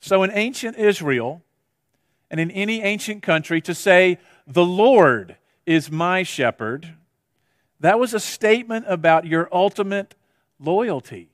So, 0.00 0.22
in 0.22 0.30
ancient 0.32 0.76
Israel 0.76 1.42
and 2.30 2.40
in 2.40 2.50
any 2.50 2.82
ancient 2.82 3.22
country, 3.22 3.60
to 3.62 3.74
say, 3.74 4.18
The 4.46 4.64
Lord 4.64 5.36
is 5.64 5.90
my 5.90 6.22
shepherd, 6.22 6.94
that 7.80 7.98
was 7.98 8.14
a 8.14 8.20
statement 8.20 8.86
about 8.88 9.26
your 9.26 9.48
ultimate 9.52 10.14
loyalty. 10.58 11.30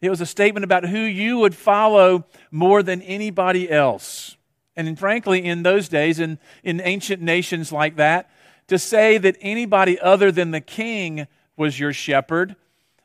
It 0.00 0.10
was 0.10 0.20
a 0.20 0.26
statement 0.26 0.64
about 0.64 0.86
who 0.86 0.98
you 0.98 1.38
would 1.38 1.54
follow 1.54 2.26
more 2.50 2.82
than 2.82 3.02
anybody 3.02 3.70
else. 3.70 4.36
And 4.76 4.98
frankly, 4.98 5.44
in 5.44 5.62
those 5.62 5.88
days, 5.88 6.18
in, 6.18 6.38
in 6.64 6.80
ancient 6.80 7.22
nations 7.22 7.70
like 7.70 7.96
that, 7.96 8.30
to 8.68 8.78
say 8.78 9.18
that 9.18 9.36
anybody 9.40 9.98
other 10.00 10.32
than 10.32 10.50
the 10.50 10.60
king 10.60 11.26
was 11.56 11.78
your 11.78 11.92
shepherd 11.92 12.56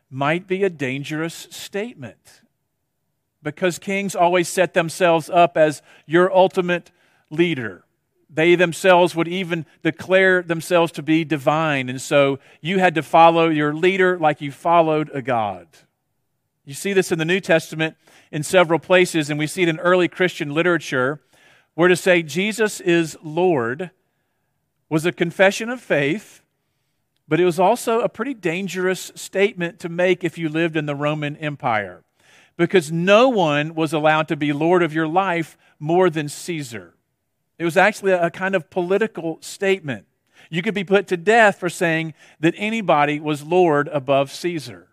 might 0.09 0.47
be 0.47 0.63
a 0.63 0.69
dangerous 0.69 1.47
statement 1.51 2.41
because 3.43 3.79
kings 3.79 4.15
always 4.15 4.47
set 4.47 4.73
themselves 4.73 5.29
up 5.29 5.57
as 5.57 5.81
your 6.05 6.33
ultimate 6.35 6.91
leader. 7.29 7.83
They 8.29 8.55
themselves 8.55 9.15
would 9.15 9.27
even 9.27 9.65
declare 9.83 10.41
themselves 10.41 10.91
to 10.93 11.03
be 11.03 11.23
divine, 11.23 11.89
and 11.89 12.01
so 12.01 12.39
you 12.61 12.79
had 12.79 12.95
to 12.95 13.03
follow 13.03 13.49
your 13.49 13.73
leader 13.73 14.17
like 14.17 14.41
you 14.41 14.51
followed 14.51 15.09
a 15.13 15.21
God. 15.21 15.67
You 16.65 16.73
see 16.73 16.91
this 16.93 17.11
in 17.11 17.19
the 17.19 17.25
New 17.25 17.39
Testament 17.39 17.95
in 18.31 18.43
several 18.43 18.79
places, 18.79 19.29
and 19.29 19.39
we 19.39 19.47
see 19.47 19.63
it 19.63 19.69
in 19.69 19.79
early 19.79 20.09
Christian 20.09 20.53
literature, 20.53 21.21
where 21.75 21.87
to 21.87 21.95
say 21.95 22.21
Jesus 22.21 22.81
is 22.81 23.17
Lord 23.23 23.91
was 24.89 25.05
a 25.05 25.11
confession 25.11 25.69
of 25.69 25.79
faith, 25.79 26.41
but 27.27 27.39
it 27.39 27.45
was 27.45 27.59
also 27.59 28.01
a 28.01 28.09
pretty 28.09 28.33
dangerous 28.33 29.11
statement 29.15 29.79
to 29.79 29.89
make 29.89 30.23
if 30.23 30.37
you 30.37 30.49
lived 30.49 30.75
in 30.75 30.85
the 30.85 30.95
Roman 30.95 31.37
Empire 31.37 32.03
because 32.57 32.91
no 32.91 33.29
one 33.29 33.75
was 33.75 33.93
allowed 33.93 34.27
to 34.27 34.35
be 34.35 34.51
Lord 34.51 34.81
of 34.83 34.93
your 34.93 35.07
life 35.07 35.57
more 35.79 36.09
than 36.09 36.27
Caesar. 36.27 36.95
It 37.59 37.65
was 37.65 37.77
actually 37.77 38.11
a 38.11 38.29
kind 38.29 38.55
of 38.55 38.69
political 38.69 39.39
statement. 39.41 40.05
You 40.49 40.61
could 40.61 40.75
be 40.75 40.83
put 40.83 41.07
to 41.07 41.17
death 41.17 41.59
for 41.59 41.69
saying 41.69 42.13
that 42.39 42.53
anybody 42.57 43.19
was 43.19 43.43
Lord 43.43 43.87
above 43.89 44.31
Caesar. 44.31 44.87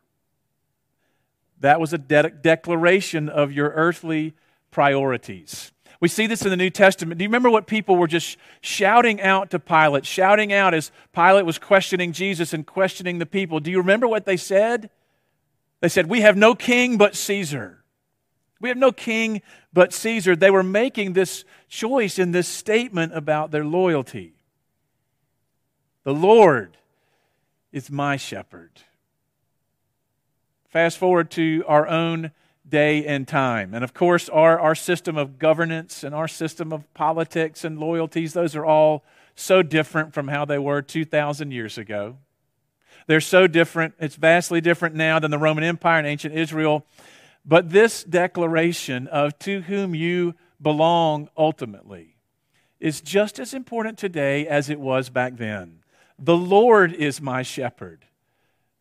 That 1.61 1.81
was 1.81 1.93
a 1.93 1.99
de- 1.99 2.31
declaration 2.31 3.29
of 3.29 3.53
your 3.53 3.71
earthly 3.71 4.35
priorities. 4.71 5.73
We 6.01 6.09
see 6.09 6.27
this 6.27 6.43
in 6.43 6.51
the 6.51 6.57
New 6.57 6.71
Testament. 6.71 7.19
Do 7.19 7.25
you 7.25 7.29
remember 7.29 7.49
what 7.49 7.67
people 7.67 7.97
were 7.97 8.09
just 8.09 8.37
shouting 8.61 9.21
out 9.23 9.51
to 9.51 9.59
Pilate, 9.59 10.05
shouting 10.05 10.53
out 10.53 10.75
as 10.75 10.91
Pilate 11.13 11.47
was 11.47 11.59
questioning 11.59 12.13
Jesus 12.13 12.53
and 12.53 12.67
questioning 12.67 13.19
the 13.19 13.27
people? 13.27 13.61
Do 13.61 13.71
you 13.71 13.79
remember 13.79 14.09
what 14.09 14.27
they 14.27 14.37
said? 14.37 14.91
They 15.81 15.89
said, 15.89 16.09
We 16.09 16.23
have 16.23 16.37
no 16.37 16.55
king 16.55 16.99
but 16.99 17.15
Caesar. 17.15 17.84
We 18.65 18.71
have 18.71 18.79
no 18.79 18.93
king 18.93 19.43
but 19.75 19.93
Caesar. 19.93 20.35
They 20.35 20.51
were 20.51 20.63
making 20.63 21.13
this 21.13 21.45
choice 21.69 22.19
in 22.19 22.33
this 22.33 22.49
statement 22.49 23.15
about 23.15 23.51
their 23.51 23.63
loyalty. 23.63 24.37
The 26.05 26.15
Lord 26.15 26.79
is 27.73 27.91
my 27.91 28.17
shepherd. 28.17 28.71
Fast 30.71 30.97
forward 30.97 31.31
to 31.33 31.63
our 31.69 31.87
own 31.87 32.31
day 32.67 33.05
and 33.05 33.29
time. 33.29 33.75
And 33.75 33.85
of 33.85 33.93
course, 33.93 34.31
our, 34.31 34.59
our 34.59 34.75
system 34.75 35.19
of 35.19 35.39
governance 35.39 36.03
and 36.03 36.15
our 36.15 36.27
system 36.27 36.73
of 36.73 36.91
politics 36.95 37.65
and 37.65 37.79
loyalties, 37.79 38.33
those 38.33 38.57
are 38.57 38.65
all 38.65 39.05
so 39.35 39.61
different 39.61 40.15
from 40.15 40.29
how 40.29 40.47
they 40.47 40.59
were 40.59 40.81
2,000 40.81 41.51
years 41.51 41.77
ago. 41.77 42.17
They're 43.09 43.21
so 43.21 43.47
different. 43.47 43.93
It's 44.01 44.17
vastly 44.17 44.63
different 44.63 44.95
now 44.95 45.19
than 45.19 45.31
the 45.31 45.39
Roman 45.39 45.65
Empire 45.65 45.99
and 45.99 46.07
ancient 46.07 46.35
Israel. 46.35 46.87
But 47.45 47.71
this 47.71 48.05
declaration 48.05 49.07
of 49.09 49.39
to 49.41 49.63
whom 49.63 49.95
you 49.95 50.35
belong 50.61 51.29
ultimately 51.37 52.17
is 52.81 53.01
just 53.01 53.39
as 53.39 53.55
important 53.55 53.99
today 53.99 54.47
as 54.47 54.71
it 54.71 54.81
was 54.81 55.11
back 55.11 55.37
then. 55.37 55.81
The 56.19 56.37
Lord 56.37 56.93
is 56.93 57.21
my 57.21 57.43
shepherd. 57.43 58.07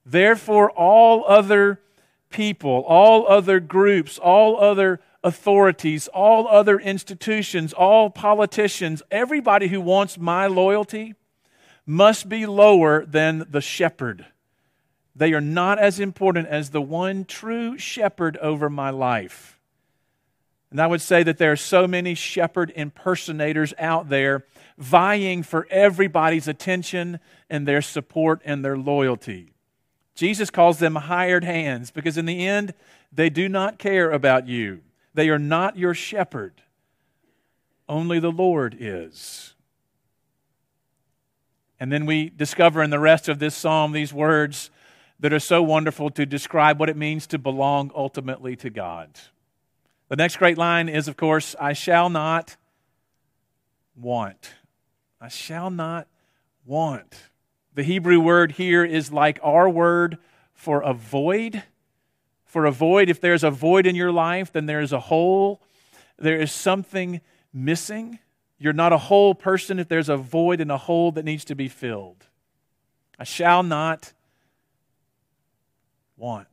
Therefore, 0.06 0.72
all 0.72 1.26
other 1.28 1.82
people, 2.30 2.84
all 2.88 3.28
other 3.28 3.60
groups, 3.60 4.18
all 4.18 4.60
other 4.60 5.00
authorities, 5.24 6.08
all 6.10 6.48
other 6.48 6.80
institutions, 6.80 7.74
all 7.74 8.10
politicians, 8.10 9.02
everybody 9.10 9.68
who 9.68 9.80
wants 9.80 10.18
my 10.18 10.48
loyalty 10.48 11.16
must 11.86 12.28
be 12.28 12.46
lower 12.46 13.06
than 13.06 13.46
the 13.50 13.62
shepherd. 13.62 14.26
They 15.16 15.34
are 15.34 15.42
not 15.42 15.80
as 15.80 16.00
important 16.00 16.48
as 16.48 16.70
the 16.70 16.82
one 16.82 17.26
true 17.26 17.78
shepherd 17.78 18.38
over 18.38 18.70
my 18.70 18.90
life. 18.90 19.60
And 20.72 20.82
I 20.82 20.88
would 20.88 21.02
say 21.02 21.22
that 21.22 21.38
there 21.38 21.52
are 21.52 21.56
so 21.56 21.88
many 21.88 22.16
shepherd 22.16 22.74
impersonators 22.76 23.76
out 23.78 24.10
there 24.10 24.46
vying 24.76 25.44
for 25.44 25.68
everybody's 25.70 26.48
attention 26.48 27.20
and 27.48 27.68
their 27.68 27.82
support 27.82 28.42
and 28.44 28.66
their 28.66 28.76
loyalty. 28.76 29.54
Jesus 30.16 30.50
calls 30.50 30.80
them 30.80 30.96
hired 30.96 31.44
hands 31.44 31.92
because, 31.92 32.18
in 32.18 32.26
the 32.26 32.48
end, 32.48 32.74
they 33.12 33.30
do 33.30 33.48
not 33.48 33.78
care 33.78 34.10
about 34.10 34.48
you. 34.48 34.82
They 35.14 35.30
are 35.30 35.38
not 35.38 35.78
your 35.78 35.94
shepherd. 35.94 36.64
Only 37.88 38.20
the 38.20 38.32
Lord 38.32 38.76
is. 38.80 39.54
And 41.80 41.92
then 41.92 42.08
we 42.08 42.30
discover 42.30 42.82
in 42.82 42.90
the 42.90 43.00
rest 43.00 43.30
of 43.30 43.38
this 43.38 43.54
psalm 43.54 43.92
these 43.92 44.14
words 44.14 44.72
that 45.24 45.32
are 45.32 45.40
so 45.40 45.64
wonderful 45.64 46.10
to 46.10 46.26
describe 46.26 46.78
what 46.78 46.90
it 46.90 46.98
means 46.98 47.26
to 47.26 47.38
belong 47.38 47.90
ultimately 47.96 48.58
to 48.58 48.70
God. 48.70 49.10
The 50.10 50.18
next 50.18 50.36
great 50.36 50.58
line 50.58 50.90
is, 50.90 51.08
of 51.08 51.16
course, 51.16 51.56
I 51.62 51.72
shall 51.72 52.10
not 52.10 52.58
want. 53.96 54.56
I 55.22 55.30
shall 55.30 55.70
not 55.70 56.10
want. 56.66 57.16
The 57.74 57.84
Hebrew 57.84 58.20
word 58.20 58.52
here 58.52 58.84
is 58.84 59.14
like 59.14 59.40
our 59.42 59.70
word 59.70 60.18
for 60.54 60.82
a 60.82 60.94
void. 60.94 61.64
For 62.44 62.66
a 62.66 62.72
void, 62.72 63.10
if 63.10 63.22
there's 63.22 63.46
a 63.46 63.50
void 63.50 63.88
in 63.88 63.96
your 63.96 64.12
life, 64.12 64.52
then 64.52 64.66
there's 64.66 64.92
a 64.92 65.00
hole. 65.00 65.62
There 66.20 66.38
is 66.38 66.52
something 66.52 67.22
missing. 67.54 68.20
You're 68.60 68.74
not 68.74 68.92
a 68.92 68.98
whole 68.98 69.36
person 69.36 69.80
if 69.80 69.88
there's 69.88 70.10
a 70.10 70.18
void 70.18 70.60
and 70.60 70.70
a 70.70 70.78
hole 70.78 71.14
that 71.14 71.24
needs 71.24 71.46
to 71.46 71.56
be 71.56 71.70
filled. 71.70 72.26
I 73.18 73.24
shall 73.24 73.64
not 73.64 74.12
want. 76.18 76.48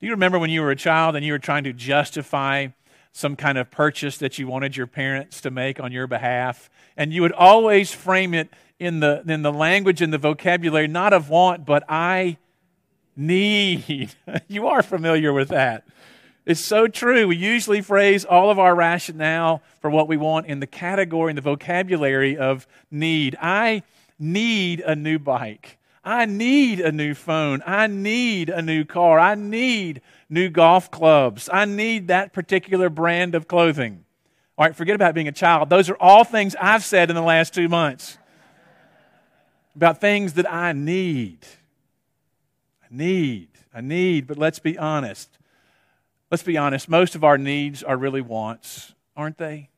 Do 0.00 0.06
you 0.06 0.12
remember 0.12 0.38
when 0.38 0.50
you 0.50 0.62
were 0.62 0.70
a 0.70 0.76
child 0.76 1.16
and 1.16 1.24
you 1.24 1.32
were 1.32 1.38
trying 1.38 1.64
to 1.64 1.72
justify 1.72 2.68
some 3.12 3.34
kind 3.34 3.58
of 3.58 3.70
purchase 3.70 4.18
that 4.18 4.38
you 4.38 4.46
wanted 4.46 4.76
your 4.76 4.86
parents 4.86 5.40
to 5.40 5.50
make 5.50 5.80
on 5.80 5.90
your 5.90 6.06
behalf? 6.06 6.70
And 6.96 7.12
you 7.12 7.22
would 7.22 7.32
always 7.32 7.92
frame 7.92 8.32
it 8.34 8.48
in 8.78 9.00
the, 9.00 9.24
in 9.26 9.42
the 9.42 9.52
language 9.52 10.00
and 10.00 10.12
the 10.12 10.18
vocabulary, 10.18 10.86
not 10.86 11.12
of 11.12 11.28
want, 11.28 11.66
but 11.66 11.82
I 11.88 12.38
need. 13.16 14.14
you 14.48 14.68
are 14.68 14.82
familiar 14.82 15.32
with 15.32 15.48
that. 15.48 15.84
It's 16.46 16.60
so 16.60 16.86
true. 16.86 17.26
We 17.26 17.36
usually 17.36 17.82
phrase 17.82 18.24
all 18.24 18.50
of 18.50 18.58
our 18.58 18.74
rationale 18.74 19.62
for 19.80 19.90
what 19.90 20.08
we 20.08 20.16
want 20.16 20.46
in 20.46 20.60
the 20.60 20.66
category 20.66 21.30
and 21.30 21.36
the 21.36 21.42
vocabulary 21.42 22.38
of 22.38 22.66
need. 22.90 23.36
I 23.42 23.82
need 24.18 24.80
a 24.80 24.96
new 24.96 25.18
bike. 25.18 25.77
I 26.04 26.24
need 26.24 26.80
a 26.80 26.92
new 26.92 27.14
phone. 27.14 27.62
I 27.66 27.86
need 27.86 28.48
a 28.48 28.62
new 28.62 28.84
car. 28.84 29.18
I 29.18 29.34
need 29.34 30.00
new 30.28 30.48
golf 30.48 30.90
clubs. 30.90 31.48
I 31.52 31.64
need 31.64 32.08
that 32.08 32.32
particular 32.32 32.88
brand 32.88 33.34
of 33.34 33.48
clothing. 33.48 34.04
All 34.56 34.66
right, 34.66 34.74
forget 34.74 34.94
about 34.94 35.14
being 35.14 35.28
a 35.28 35.32
child. 35.32 35.70
Those 35.70 35.88
are 35.88 35.96
all 36.00 36.24
things 36.24 36.56
I've 36.60 36.84
said 36.84 37.10
in 37.10 37.16
the 37.16 37.22
last 37.22 37.54
two 37.54 37.68
months 37.68 38.18
about 39.76 40.00
things 40.00 40.32
that 40.32 40.52
I 40.52 40.72
need. 40.72 41.46
I 42.82 42.86
need. 42.90 43.48
I 43.72 43.80
need, 43.80 44.26
but 44.26 44.36
let's 44.36 44.58
be 44.58 44.76
honest. 44.76 45.38
Let's 46.30 46.42
be 46.42 46.56
honest. 46.56 46.88
Most 46.88 47.14
of 47.14 47.22
our 47.22 47.38
needs 47.38 47.82
are 47.82 47.96
really 47.96 48.20
wants, 48.20 48.94
aren't 49.16 49.38
they? 49.38 49.70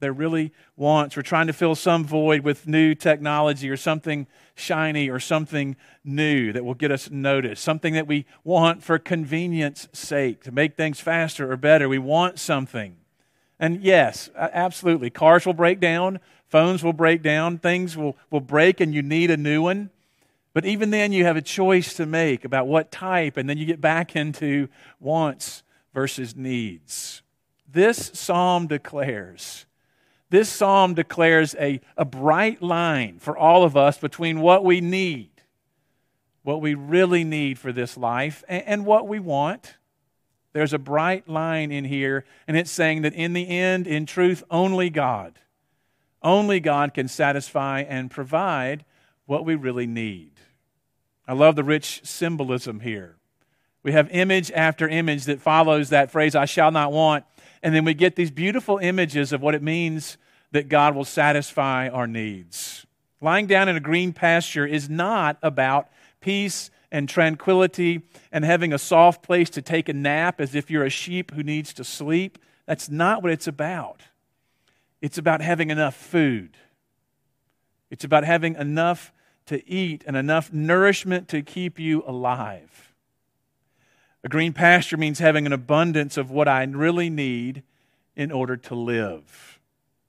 They're 0.00 0.12
really 0.12 0.52
wants. 0.76 1.14
We're 1.16 1.22
trying 1.22 1.46
to 1.46 1.52
fill 1.52 1.74
some 1.74 2.04
void 2.04 2.40
with 2.40 2.66
new 2.66 2.94
technology 2.94 3.70
or 3.70 3.76
something 3.76 4.26
shiny 4.54 5.08
or 5.08 5.20
something 5.20 5.76
new 6.02 6.52
that 6.52 6.64
will 6.64 6.74
get 6.74 6.90
us 6.90 7.10
noticed, 7.10 7.62
something 7.62 7.94
that 7.94 8.06
we 8.06 8.26
want 8.42 8.82
for 8.82 8.98
convenience 8.98 9.88
sake, 9.92 10.42
to 10.44 10.52
make 10.52 10.76
things 10.76 11.00
faster 11.00 11.52
or 11.52 11.56
better. 11.56 11.88
We 11.88 11.98
want 11.98 12.38
something. 12.38 12.96
And 13.58 13.82
yes, 13.82 14.30
absolutely. 14.34 15.10
Cars 15.10 15.44
will 15.44 15.52
break 15.52 15.80
down, 15.80 16.18
phones 16.48 16.82
will 16.82 16.94
break 16.94 17.22
down, 17.22 17.58
things 17.58 17.96
will, 17.96 18.16
will 18.30 18.40
break, 18.40 18.80
and 18.80 18.94
you 18.94 19.02
need 19.02 19.30
a 19.30 19.36
new 19.36 19.62
one. 19.62 19.90
But 20.52 20.64
even 20.64 20.90
then, 20.90 21.12
you 21.12 21.24
have 21.24 21.36
a 21.36 21.42
choice 21.42 21.94
to 21.94 22.06
make 22.06 22.44
about 22.44 22.66
what 22.66 22.90
type, 22.90 23.36
and 23.36 23.48
then 23.48 23.58
you 23.58 23.66
get 23.66 23.80
back 23.80 24.16
into 24.16 24.68
wants 24.98 25.62
versus 25.92 26.34
needs. 26.34 27.22
This 27.70 28.10
psalm 28.14 28.66
declares 28.66 29.66
this 30.30 30.48
psalm 30.48 30.94
declares 30.94 31.54
a, 31.58 31.80
a 31.96 32.04
bright 32.04 32.62
line 32.62 33.18
for 33.18 33.36
all 33.36 33.64
of 33.64 33.76
us 33.76 33.98
between 33.98 34.40
what 34.40 34.64
we 34.64 34.80
need, 34.80 35.30
what 36.42 36.60
we 36.60 36.74
really 36.74 37.24
need 37.24 37.58
for 37.58 37.72
this 37.72 37.96
life, 37.96 38.44
and, 38.48 38.62
and 38.64 38.86
what 38.86 39.08
we 39.08 39.18
want. 39.18 39.76
There's 40.52 40.72
a 40.72 40.78
bright 40.78 41.28
line 41.28 41.70
in 41.70 41.84
here, 41.84 42.24
and 42.48 42.56
it's 42.56 42.70
saying 42.70 43.02
that 43.02 43.14
in 43.14 43.32
the 43.32 43.48
end, 43.48 43.86
in 43.86 44.06
truth, 44.06 44.42
only 44.50 44.88
God, 44.88 45.38
only 46.22 46.60
God 46.60 46.94
can 46.94 47.08
satisfy 47.08 47.80
and 47.80 48.10
provide 48.10 48.84
what 49.26 49.44
we 49.44 49.54
really 49.54 49.86
need. 49.86 50.32
I 51.26 51.32
love 51.32 51.56
the 51.56 51.64
rich 51.64 52.02
symbolism 52.04 52.80
here. 52.80 53.16
We 53.82 53.92
have 53.92 54.10
image 54.10 54.50
after 54.52 54.88
image 54.88 55.24
that 55.24 55.40
follows 55.40 55.90
that 55.90 56.10
phrase, 56.10 56.34
I 56.34 56.44
shall 56.44 56.70
not 56.70 56.92
want. 56.92 57.24
And 57.62 57.74
then 57.74 57.84
we 57.84 57.94
get 57.94 58.16
these 58.16 58.30
beautiful 58.30 58.78
images 58.78 59.32
of 59.32 59.40
what 59.40 59.54
it 59.54 59.62
means 59.62 60.18
that 60.52 60.68
God 60.68 60.94
will 60.94 61.04
satisfy 61.04 61.88
our 61.88 62.06
needs. 62.06 62.86
Lying 63.20 63.46
down 63.46 63.68
in 63.68 63.76
a 63.76 63.80
green 63.80 64.12
pasture 64.12 64.66
is 64.66 64.88
not 64.88 65.38
about 65.42 65.88
peace 66.20 66.70
and 66.90 67.08
tranquility 67.08 68.02
and 68.32 68.44
having 68.44 68.72
a 68.72 68.78
soft 68.78 69.22
place 69.22 69.50
to 69.50 69.62
take 69.62 69.88
a 69.88 69.92
nap 69.92 70.40
as 70.40 70.54
if 70.54 70.70
you're 70.70 70.84
a 70.84 70.90
sheep 70.90 71.32
who 71.32 71.42
needs 71.42 71.72
to 71.74 71.84
sleep. 71.84 72.38
That's 72.66 72.88
not 72.88 73.22
what 73.22 73.32
it's 73.32 73.46
about. 73.46 74.02
It's 75.00 75.18
about 75.18 75.40
having 75.40 75.70
enough 75.70 75.94
food. 75.94 76.56
It's 77.90 78.04
about 78.04 78.24
having 78.24 78.54
enough 78.56 79.12
to 79.46 79.68
eat 79.68 80.04
and 80.06 80.16
enough 80.16 80.52
nourishment 80.52 81.28
to 81.28 81.42
keep 81.42 81.78
you 81.78 82.02
alive. 82.06 82.92
A 84.22 84.28
green 84.28 84.52
pasture 84.52 84.96
means 84.96 85.18
having 85.18 85.46
an 85.46 85.52
abundance 85.52 86.16
of 86.16 86.30
what 86.30 86.46
I 86.46 86.62
really 86.64 87.08
need 87.08 87.62
in 88.14 88.30
order 88.30 88.56
to 88.56 88.74
live. 88.74 89.59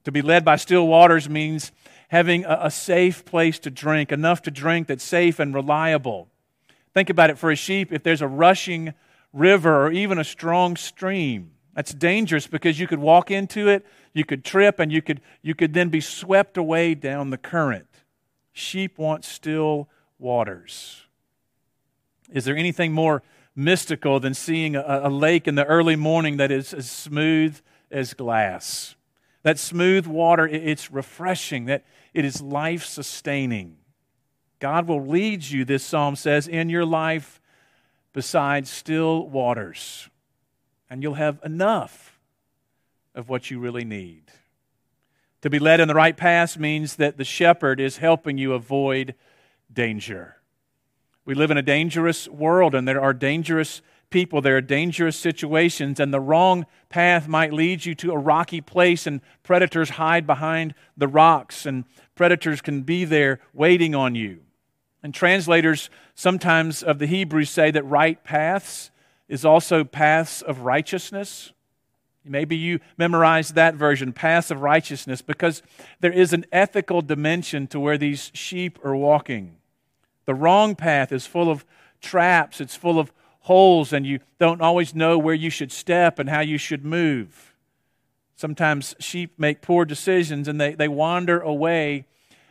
To 0.04 0.12
be 0.12 0.22
led 0.22 0.44
by 0.44 0.56
still 0.56 0.86
waters 0.86 1.28
means 1.28 1.72
having 2.08 2.44
a, 2.44 2.58
a, 2.62 2.70
safe 2.70 3.24
place 3.24 3.58
to 3.60 3.70
drink, 3.70 4.12
enough 4.12 4.42
to 4.42 4.50
drink 4.50 4.86
that's 4.86 5.04
safe 5.04 5.38
and 5.38 5.54
reliable. 5.54 6.28
Think 6.92 7.08
about 7.08 7.30
it 7.30 7.38
for 7.38 7.50
a 7.50 7.56
sheep, 7.56 7.92
if 7.92 8.02
there's 8.02 8.20
a 8.20 8.28
rushing 8.28 8.92
river 9.32 9.86
or 9.86 9.92
even 9.92 10.18
a 10.18 10.24
strong 10.24 10.76
stream, 10.76 11.52
that's 11.74 11.94
dangerous 11.94 12.46
because 12.46 12.78
you 12.78 12.86
could 12.86 12.98
walk 12.98 13.30
into 13.30 13.68
it, 13.68 13.86
you 14.12 14.24
could 14.24 14.44
trip, 14.44 14.78
and 14.78 14.92
you 14.92 15.00
could, 15.00 15.22
you 15.40 15.54
could 15.54 15.72
then 15.72 15.88
be 15.88 16.02
swept 16.02 16.58
away 16.58 16.94
down 16.94 17.30
the 17.30 17.38
current. 17.38 17.86
Sheep 18.52 18.98
want 18.98 19.24
still 19.24 19.88
waters. 20.18 21.02
Is 22.30 22.44
there 22.44 22.56
anything 22.56 22.92
more 22.92 23.22
mystical 23.56 24.20
than 24.20 24.34
seeing 24.34 24.76
a, 24.76 25.02
a 25.04 25.08
lake 25.08 25.48
in 25.48 25.54
the 25.54 25.64
early 25.64 25.96
morning 25.96 26.36
that 26.36 26.50
is 26.50 26.74
as 26.74 26.90
smooth 26.90 27.58
as 27.90 28.12
glass? 28.12 28.96
That 29.42 29.58
smooth 29.58 30.06
water, 30.06 30.46
it's 30.46 30.90
refreshing, 30.90 31.64
that 31.66 31.84
it 32.14 32.24
is 32.24 32.40
life 32.40 32.84
sustaining. 32.84 33.76
God 34.60 34.86
will 34.86 35.04
lead 35.04 35.42
you, 35.42 35.64
this 35.64 35.84
psalm 35.84 36.14
says, 36.14 36.46
in 36.46 36.68
your 36.68 36.84
life 36.84 37.40
beside 38.12 38.66
still 38.68 39.28
waters. 39.28 40.08
And 40.88 41.02
you'll 41.02 41.14
have 41.14 41.40
enough 41.44 42.20
of 43.14 43.28
what 43.28 43.50
you 43.50 43.58
really 43.58 43.84
need. 43.84 44.24
To 45.40 45.50
be 45.50 45.58
led 45.58 45.80
in 45.80 45.88
the 45.88 45.94
right 45.94 46.16
path 46.16 46.56
means 46.56 46.96
that 46.96 47.16
the 47.16 47.24
shepherd 47.24 47.80
is 47.80 47.96
helping 47.96 48.38
you 48.38 48.52
avoid 48.52 49.14
danger. 49.72 50.36
We 51.24 51.34
live 51.34 51.50
in 51.50 51.58
a 51.58 51.62
dangerous 51.62 52.28
world, 52.28 52.74
and 52.74 52.86
there 52.86 53.02
are 53.02 53.12
dangerous 53.12 53.82
people, 54.12 54.40
there 54.40 54.56
are 54.56 54.60
dangerous 54.60 55.16
situations, 55.16 55.98
and 55.98 56.14
the 56.14 56.20
wrong 56.20 56.66
path 56.88 57.26
might 57.26 57.52
lead 57.52 57.84
you 57.84 57.94
to 57.96 58.12
a 58.12 58.18
rocky 58.18 58.60
place, 58.60 59.06
and 59.06 59.20
predators 59.42 59.90
hide 59.90 60.26
behind 60.26 60.74
the 60.96 61.08
rocks, 61.08 61.66
and 61.66 61.84
predators 62.14 62.60
can 62.60 62.82
be 62.82 63.04
there 63.04 63.40
waiting 63.52 63.94
on 63.94 64.14
you. 64.14 64.40
And 65.02 65.12
translators 65.12 65.90
sometimes 66.14 66.82
of 66.82 67.00
the 67.00 67.06
Hebrews 67.06 67.50
say 67.50 67.72
that 67.72 67.84
right 67.84 68.22
paths 68.22 68.90
is 69.28 69.44
also 69.44 69.82
paths 69.82 70.42
of 70.42 70.60
righteousness. 70.60 71.52
Maybe 72.24 72.54
you 72.54 72.78
memorized 72.96 73.56
that 73.56 73.74
version, 73.74 74.12
paths 74.12 74.52
of 74.52 74.60
righteousness, 74.60 75.22
because 75.22 75.62
there 76.00 76.12
is 76.12 76.32
an 76.32 76.46
ethical 76.52 77.02
dimension 77.02 77.66
to 77.68 77.80
where 77.80 77.98
these 77.98 78.30
sheep 78.32 78.78
are 78.84 78.94
walking. 78.94 79.56
The 80.26 80.34
wrong 80.34 80.76
path 80.76 81.10
is 81.10 81.26
full 81.26 81.50
of 81.50 81.64
traps, 82.00 82.60
it's 82.60 82.76
full 82.76 83.00
of 83.00 83.12
holes 83.42 83.92
and 83.92 84.06
you 84.06 84.20
don't 84.38 84.60
always 84.60 84.94
know 84.94 85.18
where 85.18 85.34
you 85.34 85.50
should 85.50 85.72
step 85.72 86.18
and 86.18 86.28
how 86.28 86.40
you 86.40 86.58
should 86.58 86.84
move. 86.84 87.54
Sometimes 88.36 88.94
sheep 88.98 89.38
make 89.38 89.62
poor 89.62 89.84
decisions 89.84 90.48
and 90.48 90.60
they, 90.60 90.74
they 90.74 90.88
wander 90.88 91.40
away 91.40 92.06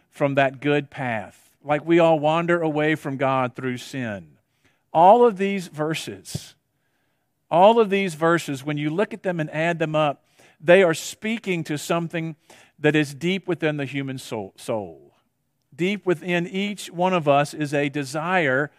from 0.10 0.36
that 0.36 0.60
good 0.60 0.90
path, 0.90 1.52
like 1.64 1.86
we 1.86 2.00
all 2.00 2.20
wander 2.20 2.62
away 2.62 2.96
from 2.96 3.18
God 3.18 3.56
through 3.56 3.78
sin. 3.78 4.38
All 4.94 5.26
of 5.26 5.38
these 5.38 5.68
verses, 5.68 6.56
all 7.50 7.80
of 7.80 7.90
these 7.90 8.16
verses, 8.16 8.64
when 8.64 8.78
you 8.78 8.90
look 8.90 9.14
at 9.14 9.24
them 9.24 9.40
and 9.40 9.50
add 9.52 9.80
them 9.80 9.96
up, 9.96 10.26
they 10.60 10.84
are 10.84 10.94
speaking 10.94 11.64
to 11.64 11.78
something 11.78 12.36
that 12.78 12.96
is 12.96 13.14
deep 13.14 13.48
within 13.48 13.78
the 13.78 13.86
human 13.86 14.18
soul. 14.18 14.54
soul. 14.58 15.14
Deep 15.74 16.06
within 16.06 16.46
each 16.46 16.92
one 16.92 17.14
of 17.14 17.28
us 17.30 17.54
is 17.54 17.74
a 17.74 17.88
desire 17.88 18.72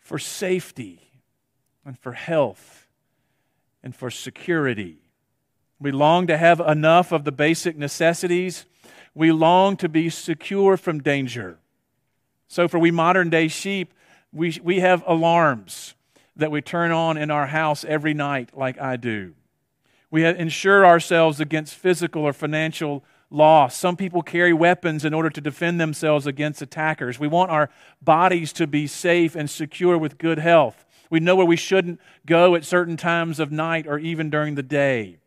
for 0.00 0.18
safety 0.18 1.04
and 1.84 1.98
for 1.98 2.12
health 2.12 2.86
and 3.82 3.94
for 3.94 4.10
security. 4.10 4.98
We 5.78 5.92
long 5.92 6.26
to 6.28 6.38
have 6.38 6.60
enough 6.60 7.12
of 7.12 7.24
the 7.24 7.32
basic 7.32 7.76
necessities. 7.76 8.64
We 9.14 9.32
long 9.32 9.76
to 9.78 9.88
be 9.88 10.08
secure 10.08 10.76
from 10.76 11.02
danger. 11.02 11.58
So, 12.48 12.68
for 12.68 12.78
we 12.78 12.90
modern 12.90 13.30
day 13.30 13.48
sheep, 13.48 13.92
We, 14.32 14.58
we 14.62 14.80
have 14.80 15.04
alarms 15.06 15.94
that 16.36 16.50
we 16.50 16.60
turn 16.60 16.90
on 16.90 17.16
in 17.16 17.30
our 17.30 17.46
house 17.46 17.84
every 17.84 18.14
night, 18.14 18.50
like 18.56 18.80
I 18.80 18.96
do. 18.96 19.34
We 20.10 20.24
insure 20.24 20.84
ourselves 20.84 21.40
against 21.40 21.74
physical 21.74 22.22
or 22.22 22.32
financial 22.32 23.04
loss. 23.30 23.76
Some 23.76 23.96
people 23.96 24.22
carry 24.22 24.52
weapons 24.52 25.04
in 25.04 25.14
order 25.14 25.30
to 25.30 25.40
defend 25.40 25.80
themselves 25.80 26.26
against 26.26 26.62
attackers. 26.62 27.18
We 27.18 27.28
want 27.28 27.50
our 27.50 27.70
bodies 28.02 28.52
to 28.54 28.66
be 28.66 28.86
safe 28.86 29.36
and 29.36 29.48
secure 29.48 29.98
with 29.98 30.18
good 30.18 30.38
health. 30.38 30.84
We 31.10 31.20
know 31.20 31.36
where 31.36 31.46
we 31.46 31.56
shouldn't 31.56 32.00
go 32.26 32.54
at 32.54 32.64
certain 32.64 32.96
times 32.96 33.40
of 33.40 33.52
night 33.52 33.86
or 33.86 33.98
even 33.98 34.30
during 34.30 34.54
the 34.54 34.62
day. 34.62 35.18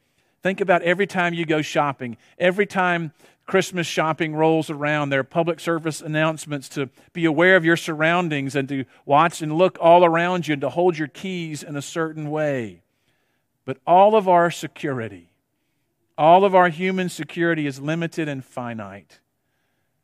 Think 0.43 0.61
about 0.61 0.81
every 0.83 1.07
time 1.07 1.33
you 1.33 1.45
go 1.45 1.61
shopping, 1.61 2.17
every 2.37 2.65
time 2.65 3.11
Christmas 3.47 3.87
shopping 3.87 4.35
rolls 4.35 4.69
around, 4.69 5.09
there 5.09 5.21
are 5.21 5.23
public 5.23 5.59
service 5.59 6.01
announcements 6.01 6.67
to 6.69 6.89
be 7.13 7.23
aware 7.23 7.55
of 7.55 7.63
your 7.63 7.77
surroundings 7.77 8.55
and 8.55 8.67
to 8.69 8.83
watch 9.05 9.41
and 9.41 9.57
look 9.57 9.77
all 9.79 10.03
around 10.03 10.47
you 10.47 10.53
and 10.53 10.61
to 10.61 10.69
hold 10.69 10.97
your 10.97 11.07
keys 11.07 11.63
in 11.63 11.77
a 11.77 11.81
certain 11.81 12.29
way. 12.29 12.81
But 13.63 13.77
all 13.87 14.15
of 14.15 14.27
our 14.27 14.51
security, 14.51 15.29
all 16.17 16.43
of 16.43 16.53
our 16.53 16.69
human 16.69 17.07
security 17.07 17.65
is 17.65 17.79
limited 17.79 18.27
and 18.27 18.43
finite. 18.43 19.19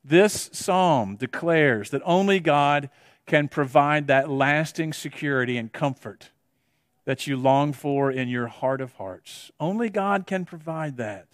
This 0.06 0.50
psalm 0.54 1.16
declares 1.18 1.90
that 1.92 2.02
only 2.06 2.40
God 2.40 2.90
can 3.26 3.48
provide 3.48 4.08
that 4.08 4.30
lasting 4.30 4.94
security 4.94 5.58
and 5.58 5.72
comfort 5.72 6.32
that 7.06 7.28
you 7.28 7.38
long 7.38 7.74
for 7.74 8.12
in 8.12 8.30
your 8.30 8.48
heart 8.48 8.82
of 8.82 8.94
hearts. 8.94 9.52
Only 9.60 9.90
God 9.90 10.26
can 10.26 10.46
provide 10.46 10.98
that. 10.98 11.28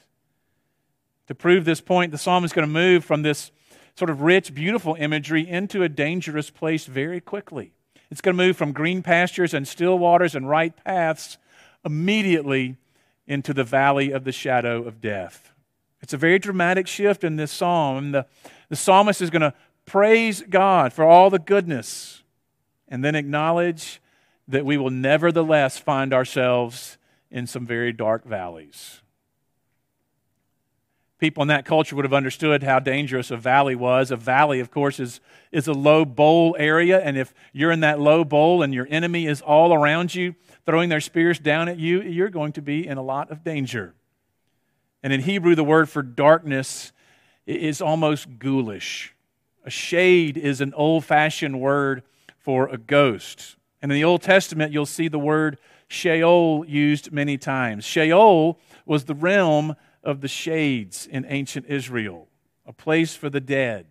To 1.28 1.36
prove 1.36 1.66
this 1.66 1.82
point, 1.82 2.12
the 2.12 2.18
psalm 2.18 2.44
is 2.44 2.54
going 2.54 2.68
to 2.68 2.74
move 2.74 3.06
from 3.06 3.22
this 3.22 3.52
sort 3.96 4.10
of 4.10 4.22
rich, 4.22 4.54
beautiful 4.54 4.96
imagery 4.96 5.48
into 5.48 5.84
a 5.84 5.90
dangerous 5.90 6.50
place 6.50 6.86
very 6.86 7.22
quickly. 7.22 7.74
It's 8.10 8.22
going 8.22 8.36
to 8.36 8.44
move 8.44 8.58
from 8.58 8.72
green 8.72 9.04
pastures 9.04 9.54
and 9.54 9.68
still 9.68 10.00
waters 10.00 10.34
and 10.34 10.50
right 10.50 10.76
paths 10.84 11.38
immediately 11.86 12.78
into 13.28 13.54
the 13.54 13.64
valley 13.64 14.12
of 14.12 14.24
the 14.24 14.32
shadow 14.32 14.84
of 14.84 15.02
death. 15.02 15.54
It's 16.02 16.14
a 16.14 16.18
very 16.18 16.40
dramatic 16.40 16.88
shift 16.88 17.24
in 17.24 17.36
this 17.36 17.52
psalm. 17.52 18.12
The, 18.12 18.26
the 18.70 18.76
psalmist 18.76 19.22
is 19.22 19.30
going 19.30 19.42
to 19.42 19.54
praise 19.90 20.44
God 20.48 20.94
for 20.94 21.04
all 21.04 21.30
the 21.30 21.40
goodness 21.40 22.22
and 22.88 23.04
then 23.04 23.16
acknowledge 23.16 24.02
that 24.48 24.66
we 24.66 24.78
will 24.78 24.92
nevertheless 24.92 25.78
find 25.78 26.14
ourselves 26.14 26.98
in 27.32 27.48
some 27.48 27.66
very 27.66 27.92
dark 27.92 28.24
valleys. 28.24 29.02
People 31.18 31.42
in 31.42 31.50
that 31.50 31.66
culture 31.66 31.96
would 31.96 32.06
have 32.06 32.14
understood 32.14 32.64
how 32.64 32.80
dangerous 32.80 33.30
a 33.30 33.36
valley 33.36 33.76
was. 33.76 34.10
A 34.10 34.16
valley, 34.16 34.60
of 34.60 34.72
course, 34.72 35.00
is, 35.00 35.20
is 35.52 35.68
a 35.68 35.74
low 35.74 36.06
bowl 36.06 36.56
area, 36.58 37.02
and 37.02 37.18
if 37.18 37.34
you're 37.52 37.72
in 37.72 37.82
that 37.82 38.00
low 38.00 38.24
bowl 38.24 38.64
and 38.64 38.74
your 38.74 38.88
enemy 38.90 39.28
is 39.28 39.42
all 39.42 39.74
around 39.74 40.16
you, 40.16 40.36
throwing 40.66 40.90
their 40.90 41.02
spears 41.02 41.38
down 41.38 41.68
at 41.68 41.78
you, 41.78 42.02
you're 42.02 42.30
going 42.30 42.54
to 42.54 42.62
be 42.62 42.88
in 42.88 42.98
a 42.98 43.02
lot 43.02 43.32
of 43.32 43.44
danger. 43.44 43.94
And 45.04 45.12
in 45.12 45.22
Hebrew, 45.22 45.56
the 45.56 45.64
word 45.64 45.90
for 45.90 46.02
darkness 46.02 46.94
is 47.46 47.82
almost 47.82 48.40
ghoulish. 48.40 49.14
A 49.70 49.72
shade 49.72 50.36
is 50.36 50.62
an 50.62 50.74
old 50.74 51.06
fashioned 51.06 51.62
word 51.62 52.02
for 52.40 52.68
a 52.70 52.78
ghost. 52.80 53.56
And 53.84 53.92
in 53.92 53.96
the 53.96 54.04
Old 54.04 54.24
Testament, 54.24 54.74
you'll 54.74 54.88
see 54.88 55.08
the 55.08 55.20
word 55.20 55.60
Sheol 55.88 56.66
used 56.66 57.12
many 57.12 57.38
times. 57.38 57.86
Sheol 57.86 58.60
was 58.88 59.04
the 59.04 59.14
realm 59.14 59.76
of 60.04 60.22
the 60.22 60.28
shades 60.28 61.06
in 61.06 61.24
ancient 61.30 61.68
Israel, 61.68 62.30
a 62.66 62.74
place 62.74 63.14
for 63.14 63.30
the 63.30 63.40
dead. 63.40 63.86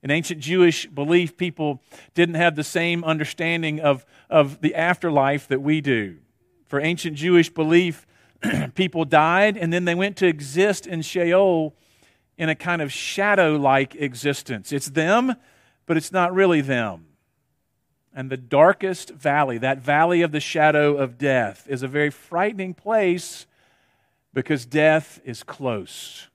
In 0.00 0.12
ancient 0.12 0.38
Jewish 0.38 0.86
belief, 0.86 1.36
people 1.36 1.82
didn't 2.14 2.36
have 2.36 2.54
the 2.54 2.62
same 2.62 3.02
understanding 3.02 3.80
of, 3.80 4.06
of 4.30 4.60
the 4.60 4.76
afterlife 4.76 5.48
that 5.48 5.60
we 5.60 5.80
do. 5.80 6.18
For 6.68 6.80
ancient 6.80 7.16
Jewish 7.16 7.50
belief, 7.50 8.06
people 8.76 9.04
died 9.04 9.56
and 9.56 9.72
then 9.72 9.86
they 9.86 9.96
went 9.96 10.16
to 10.18 10.28
exist 10.28 10.86
in 10.86 11.02
Sheol 11.02 11.74
in 12.38 12.48
a 12.48 12.54
kind 12.54 12.82
of 12.82 12.92
shadow 12.92 13.56
like 13.56 13.94
existence. 13.94 14.72
It's 14.72 14.90
them, 14.90 15.34
but 15.86 15.96
it's 15.96 16.12
not 16.12 16.34
really 16.34 16.60
them. 16.60 17.06
And 18.14 18.30
the 18.30 18.36
darkest 18.36 19.10
valley, 19.10 19.58
that 19.58 19.78
valley 19.78 20.22
of 20.22 20.32
the 20.32 20.40
shadow 20.40 20.96
of 20.96 21.18
death, 21.18 21.66
is 21.68 21.82
a 21.82 21.88
very 21.88 22.10
frightening 22.10 22.72
place 22.74 23.46
because 24.32 24.64
death 24.64 25.20
is 25.24 25.42
close. 25.42 26.28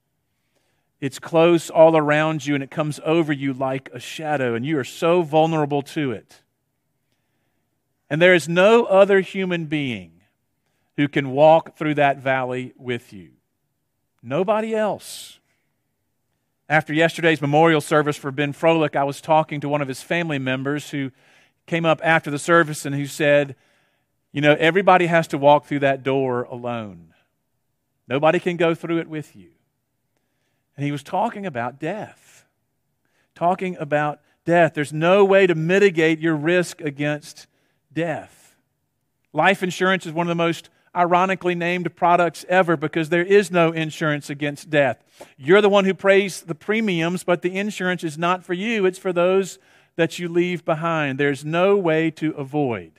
It's 1.00 1.18
close 1.18 1.72
all 1.72 1.98
around 1.98 2.46
you 2.46 2.54
and 2.54 2.64
it 2.64 2.70
comes 2.70 3.00
over 3.04 3.34
you 3.34 3.54
like 3.54 3.90
a 3.92 4.00
shadow, 4.00 4.54
and 4.54 4.64
you 4.66 4.78
are 4.78 4.84
so 4.84 5.24
vulnerable 5.24 5.82
to 5.82 6.12
it. 6.12 6.44
And 8.10 8.22
there 8.22 8.36
is 8.36 8.48
no 8.48 8.86
other 8.86 9.22
human 9.22 9.66
being 9.66 10.22
who 10.98 11.08
can 11.08 11.32
walk 11.32 11.78
through 11.78 11.96
that 11.96 12.18
valley 12.18 12.74
with 12.78 13.14
you. 13.14 13.32
Nobody 14.22 14.76
else. 14.76 15.40
After 16.72 16.94
yesterday's 16.94 17.42
memorial 17.42 17.82
service 17.82 18.16
for 18.16 18.32
Ben 18.32 18.54
Froelich, 18.54 18.96
I 18.96 19.04
was 19.04 19.20
talking 19.20 19.60
to 19.60 19.68
one 19.68 19.82
of 19.82 19.90
his 19.90 20.02
family 20.02 20.40
members 20.40 20.92
who 20.92 21.12
came 21.68 21.86
up 21.86 22.00
after 22.02 22.32
the 22.32 22.40
service 22.40 22.86
and 22.86 22.96
who 22.96 23.08
said, 23.08 23.58
You 24.32 24.40
know, 24.40 24.56
everybody 24.58 25.08
has 25.08 25.28
to 25.28 25.38
walk 25.38 25.66
through 25.66 25.80
that 25.80 26.02
door 26.02 26.44
alone. 26.44 27.14
Nobody 28.08 28.40
can 28.40 28.56
go 28.56 28.74
through 28.74 29.00
it 29.00 29.10
with 29.10 29.36
you. 29.36 29.50
And 30.78 30.86
he 30.86 30.94
was 30.94 31.04
talking 31.04 31.46
about 31.46 31.78
death. 31.78 32.46
Talking 33.36 33.76
about 33.78 34.22
death. 34.46 34.74
There's 34.74 34.94
no 34.94 35.26
way 35.26 35.48
to 35.48 35.56
mitigate 35.56 36.20
your 36.22 36.38
risk 36.38 36.80
against 36.80 37.48
death. 37.92 38.56
Life 39.34 39.62
insurance 39.62 40.06
is 40.06 40.14
one 40.14 40.26
of 40.26 40.30
the 40.30 40.36
most 40.36 40.70
ironically 40.96 41.56
named 41.56 41.96
products 41.96 42.46
ever 42.50 42.76
because 42.76 43.10
there 43.10 43.24
is 43.24 43.52
no 43.52 43.72
insurance 43.72 44.30
against 44.30 44.70
death. 44.70 45.04
You're 45.38 45.62
the 45.62 45.70
one 45.70 45.86
who 45.86 45.94
pays 45.94 46.42
the 46.42 46.56
premiums, 46.56 47.24
but 47.24 47.42
the 47.42 47.58
insurance 47.58 48.04
is 48.04 48.18
not 48.18 48.44
for 48.44 48.54
you, 48.54 48.86
it's 48.86 49.00
for 49.00 49.14
those 49.14 49.60
that 49.96 50.20
you 50.20 50.28
leave 50.28 50.66
behind. 50.66 51.20
There's 51.20 51.46
no 51.46 51.78
way 51.78 52.12
to 52.12 52.32
avoid 52.32 52.94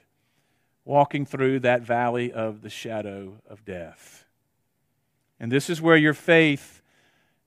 walking 0.84 1.24
through 1.24 1.60
that 1.60 1.82
valley 1.82 2.32
of 2.32 2.62
the 2.62 2.70
shadow 2.70 3.34
of 3.48 3.64
death. 3.64 4.24
And 5.38 5.50
this 5.50 5.70
is 5.70 5.80
where 5.80 5.96
your 5.96 6.14
faith 6.14 6.82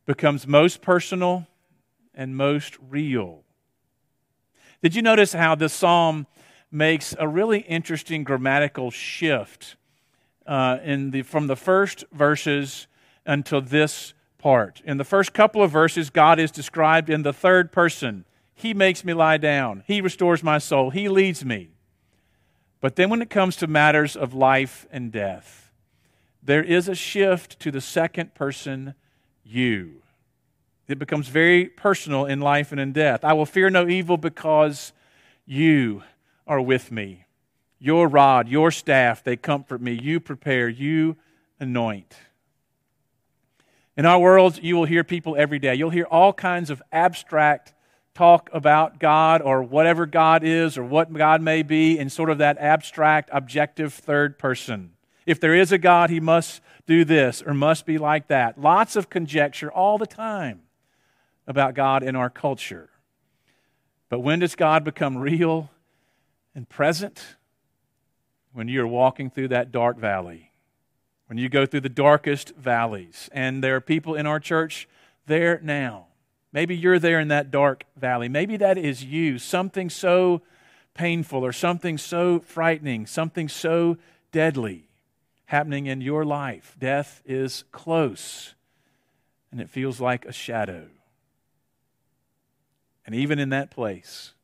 becomes 0.06 0.48
most 0.48 0.82
personal 0.82 1.48
and 2.14 2.36
most 2.36 2.78
real. 2.90 3.44
Did 4.82 4.96
you 4.96 5.02
notice 5.02 5.34
how 5.34 5.56
the 5.56 5.70
psalm 5.70 6.28
makes 6.72 7.16
a 7.18 7.28
really 7.28 7.60
interesting 7.62 8.24
grammatical 8.24 8.92
shift 8.92 9.76
uh, 10.46 10.78
in 10.84 11.12
the, 11.12 11.22
from 11.24 11.48
the 11.48 11.56
first 11.56 12.04
verses 12.12 12.88
until 13.26 13.62
this 13.62 14.14
part? 14.38 14.82
In 14.86 14.98
the 14.98 15.04
first 15.04 15.34
couple 15.34 15.62
of 15.62 15.72
verses, 15.72 16.10
God 16.10 16.40
is 16.40 16.52
described 16.52 17.10
in 17.10 17.24
the 17.24 17.34
third 17.34 17.72
person. 17.72 18.26
He 18.54 18.74
makes 18.74 19.04
me 19.04 19.14
lie 19.14 19.38
down, 19.38 19.84
He 19.86 20.02
restores 20.02 20.44
my 20.44 20.58
soul, 20.58 20.90
He 20.90 21.10
leads 21.10 21.44
me. 21.44 21.70
But 22.82 22.96
then 22.96 23.10
when 23.10 23.22
it 23.22 23.30
comes 23.30 23.56
to 23.58 23.68
matters 23.68 24.16
of 24.16 24.34
life 24.34 24.86
and 24.92 25.12
death, 25.12 25.72
there 26.44 26.64
is 26.64 26.88
a 26.88 26.96
shift 26.96 27.60
to 27.62 27.72
the 27.72 27.82
second 27.82 28.36
person 28.36 28.94
you. 29.44 30.04
It 30.88 31.00
becomes 31.00 31.28
very 31.28 31.66
personal 31.66 32.26
in 32.26 32.42
life 32.42 32.72
and 32.72 32.80
in 32.80 32.94
death. 32.94 33.26
I 33.26 33.34
will 33.34 33.48
fear 33.48 33.70
no 33.70 33.88
evil 33.88 34.18
because 34.18 34.94
you 35.46 36.04
are 36.46 36.62
with 36.62 36.92
me. 36.92 37.25
Your 37.86 38.08
rod, 38.08 38.48
your 38.48 38.72
staff, 38.72 39.24
they 39.24 39.38
comfort 39.38 39.80
me. 39.80 39.94
You 39.94 40.20
prepare, 40.20 40.68
you 40.68 41.18
anoint. 41.60 42.16
In 43.96 44.08
our 44.08 44.18
world, 44.18 44.58
you 44.60 44.76
will 44.76 44.86
hear 44.86 45.04
people 45.04 45.36
every 45.38 45.60
day. 45.60 45.76
You'll 45.76 45.92
hear 45.92 46.08
all 46.10 46.34
kinds 46.34 46.72
of 46.72 46.82
abstract 46.92 47.76
talk 48.16 48.50
about 48.52 48.98
God 48.98 49.44
or 49.44 49.62
whatever 49.62 50.08
God 50.08 50.44
is 50.44 50.80
or 50.80 50.84
what 50.84 51.14
God 51.14 51.44
may 51.44 51.62
be 51.62 52.00
in 52.00 52.10
sort 52.10 52.32
of 52.32 52.40
that 52.40 52.58
abstract, 52.58 53.30
objective 53.32 53.94
third 53.94 54.40
person. 54.40 54.94
If 55.28 55.40
there 55.40 55.54
is 55.54 55.72
a 55.72 55.78
God, 55.78 56.10
he 56.10 56.20
must 56.20 56.62
do 56.88 57.06
this 57.06 57.44
or 57.44 57.54
must 57.54 57.86
be 57.86 58.00
like 58.00 58.30
that. 58.30 58.60
Lots 58.60 58.96
of 58.96 59.12
conjecture 59.12 59.72
all 59.72 60.00
the 60.00 60.08
time 60.08 60.64
about 61.46 61.76
God 61.76 62.02
in 62.02 62.16
our 62.16 62.32
culture. 62.32 62.90
But 64.10 64.22
when 64.22 64.40
does 64.40 64.56
God 64.56 64.84
become 64.84 65.20
real 65.20 65.70
and 66.56 66.68
present? 66.68 67.36
When 68.56 68.70
you're 68.70 68.88
walking 68.88 69.30
through 69.30 69.50
that 69.50 69.74
dark 69.74 69.98
valley, 69.98 70.54
when 71.28 71.38
you 71.38 71.50
go 71.50 71.66
through 71.66 71.82
the 71.82 71.90
darkest 71.90 72.56
valleys. 72.56 73.30
And 73.34 73.62
there 73.62 73.76
are 73.76 73.82
people 73.82 74.16
in 74.16 74.26
our 74.26 74.40
church 74.40 74.88
there 75.26 75.60
now. 75.62 76.06
Maybe 76.54 76.74
you're 76.74 77.00
there 77.00 77.20
in 77.20 77.28
that 77.28 77.52
dark 77.52 77.84
valley. 77.98 78.30
Maybe 78.30 78.56
that 78.56 78.78
is 78.78 79.04
you. 79.04 79.40
Something 79.40 79.90
so 79.90 80.42
painful 80.94 81.46
or 81.46 81.52
something 81.52 81.98
so 81.98 82.40
frightening, 82.40 83.08
something 83.08 83.50
so 83.50 83.98
deadly 84.32 84.88
happening 85.48 85.88
in 85.88 86.00
your 86.00 86.24
life. 86.24 86.78
Death 86.80 87.22
is 87.26 87.66
close, 87.74 88.54
and 89.52 89.60
it 89.60 89.70
feels 89.70 90.00
like 90.00 90.24
a 90.24 90.32
shadow. 90.32 90.86
And 93.06 93.14
even 93.14 93.38
in 93.38 93.50
that 93.50 93.70
place, 93.70 94.35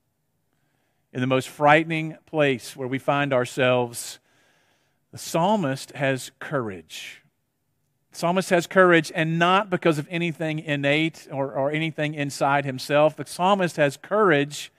in 1.13 1.21
the 1.21 1.27
most 1.27 1.49
frightening 1.49 2.17
place 2.25 2.75
where 2.75 2.87
we 2.87 2.97
find 2.97 3.33
ourselves, 3.33 4.19
the 5.11 5.17
psalmist 5.17 5.91
has 5.91 6.31
courage. 6.39 7.21
The 8.11 8.17
psalmist 8.17 8.49
has 8.49 8.67
courage, 8.67 9.11
and 9.13 9.37
not 9.37 9.69
because 9.69 9.97
of 9.97 10.07
anything 10.09 10.59
innate 10.59 11.27
or, 11.31 11.53
or 11.53 11.71
anything 11.71 12.13
inside 12.13 12.65
himself. 12.65 13.15
The 13.15 13.25
psalmist 13.25 13.75
has 13.77 13.97
courage 13.97 14.71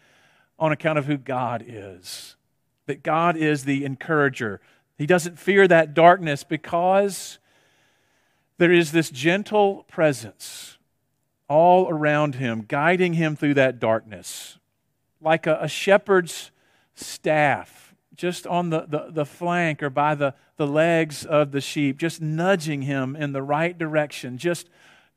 on 0.59 0.73
account 0.73 0.99
of 0.99 1.07
who 1.07 1.19
God 1.19 1.65
is. 1.67 2.37
That 2.87 3.03
God 3.03 3.37
is 3.37 3.65
the 3.65 3.85
encourager. 3.85 4.61
He 4.97 5.07
doesn't 5.07 5.39
fear 5.39 5.69
that 5.69 5.95
darkness 5.95 6.45
because 6.45 7.39
there 8.59 8.73
is 8.73 8.93
this 8.93 9.11
gentle 9.11 9.85
presence 9.89 10.79
all 11.49 11.89
around 11.89 12.37
him, 12.37 12.65
guiding 12.67 13.15
him 13.15 13.37
through 13.37 13.55
that 13.55 13.79
darkness 13.79 14.59
like 15.23 15.47
a, 15.47 15.59
a 15.63 15.69
shepherd's 15.69 16.51
staff 16.95 17.95
just 18.15 18.47
on 18.47 18.71
the, 18.71 18.87
the, 18.87 19.07
the, 19.11 19.25
flank 19.25 19.83
or 19.83 19.91
by 19.91 20.15
the, 20.15 20.35
the 20.57 20.67
legs 20.67 21.25
of 21.25 21.51
the 21.51 21.61
sheep, 21.61 21.99
just 21.99 22.21
nudging 22.21 22.83
him 22.83 23.17
in 23.17 23.33
the 23.33 23.43
right 23.43 23.77
direction, 23.77 24.37
just 24.37 24.69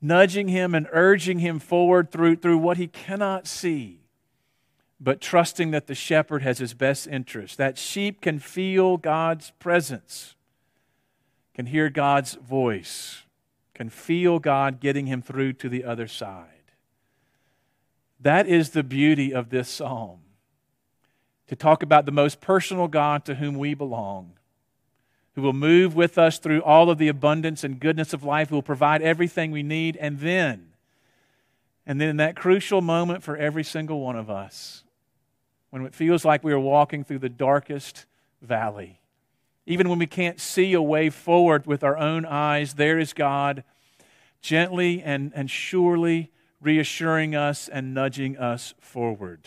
nudging 0.01 0.47
him 0.47 0.73
and 0.73 0.87
urging 0.91 1.39
him 1.39 1.59
forward 1.59 2.11
through, 2.11 2.37
through 2.37 2.57
what 2.57 2.77
he 2.77 2.87
cannot 2.87 3.47
see, 3.47 3.99
but 4.99 5.19
trusting 5.19 5.71
that 5.71 5.87
the 5.87 5.95
shepherd 5.95 6.41
has 6.41 6.59
his 6.59 6.73
best 6.73 7.05
interest. 7.07 7.57
That 7.57 7.77
sheep 7.77 8.21
can 8.21 8.39
feel 8.39 8.97
God's 8.97 9.51
presence, 9.59 10.35
can 11.53 11.65
hear 11.65 11.89
God's 11.89 12.35
voice, 12.35 13.23
can 13.73 13.89
feel 13.89 14.39
God 14.39 14.79
getting 14.79 15.07
him 15.07 15.21
through 15.21 15.53
to 15.53 15.69
the 15.69 15.83
other 15.83 16.07
side. 16.07 16.54
That 18.19 18.47
is 18.47 18.71
the 18.71 18.83
beauty 18.83 19.33
of 19.33 19.49
this 19.49 19.69
psalm. 19.69 20.19
To 21.47 21.55
talk 21.55 21.83
about 21.83 22.05
the 22.05 22.11
most 22.11 22.41
personal 22.41 22.87
God 22.87 23.25
to 23.25 23.35
whom 23.35 23.55
we 23.55 23.73
belong, 23.73 24.33
who 25.35 25.41
will 25.41 25.53
move 25.53 25.95
with 25.95 26.17
us 26.17 26.39
through 26.39 26.63
all 26.63 26.89
of 26.89 26.97
the 26.97 27.07
abundance 27.07 27.63
and 27.63 27.79
goodness 27.79 28.13
of 28.13 28.23
life, 28.23 28.49
who 28.49 28.55
will 28.55 28.63
provide 28.63 29.01
everything 29.01 29.51
we 29.51 29.61
need, 29.61 29.95
and 29.97 30.19
then, 30.19 30.71
and 31.85 32.01
then 32.01 32.09
in 32.09 32.17
that 32.17 32.35
crucial 32.35 32.81
moment 32.81 33.21
for 33.21 33.37
every 33.37 33.63
single 33.63 33.99
one 33.99 34.15
of 34.15 34.29
us, 34.29 34.83
when 35.69 35.85
it 35.85 35.93
feels 35.93 36.25
like 36.25 36.43
we 36.43 36.53
are 36.53 36.59
walking 36.59 37.03
through 37.03 37.19
the 37.19 37.29
darkest 37.29 38.05
valley, 38.41 39.01
even 39.67 39.89
when 39.89 39.99
we 39.99 40.07
can't 40.07 40.39
see 40.39 40.73
a 40.73 40.81
way 40.81 41.09
forward 41.09 41.67
with 41.67 41.83
our 41.83 41.97
own 41.97 42.25
eyes, 42.25 42.75
there 42.75 42.97
is 42.97 43.13
God 43.13 43.63
gently 44.41 45.01
and, 45.01 45.31
and 45.35 45.49
surely 45.49 46.31
reassuring 46.65 47.35
us 47.35 47.67
and 47.67 47.93
nudging 47.93 48.37
us 48.37 48.73
forward. 48.79 49.41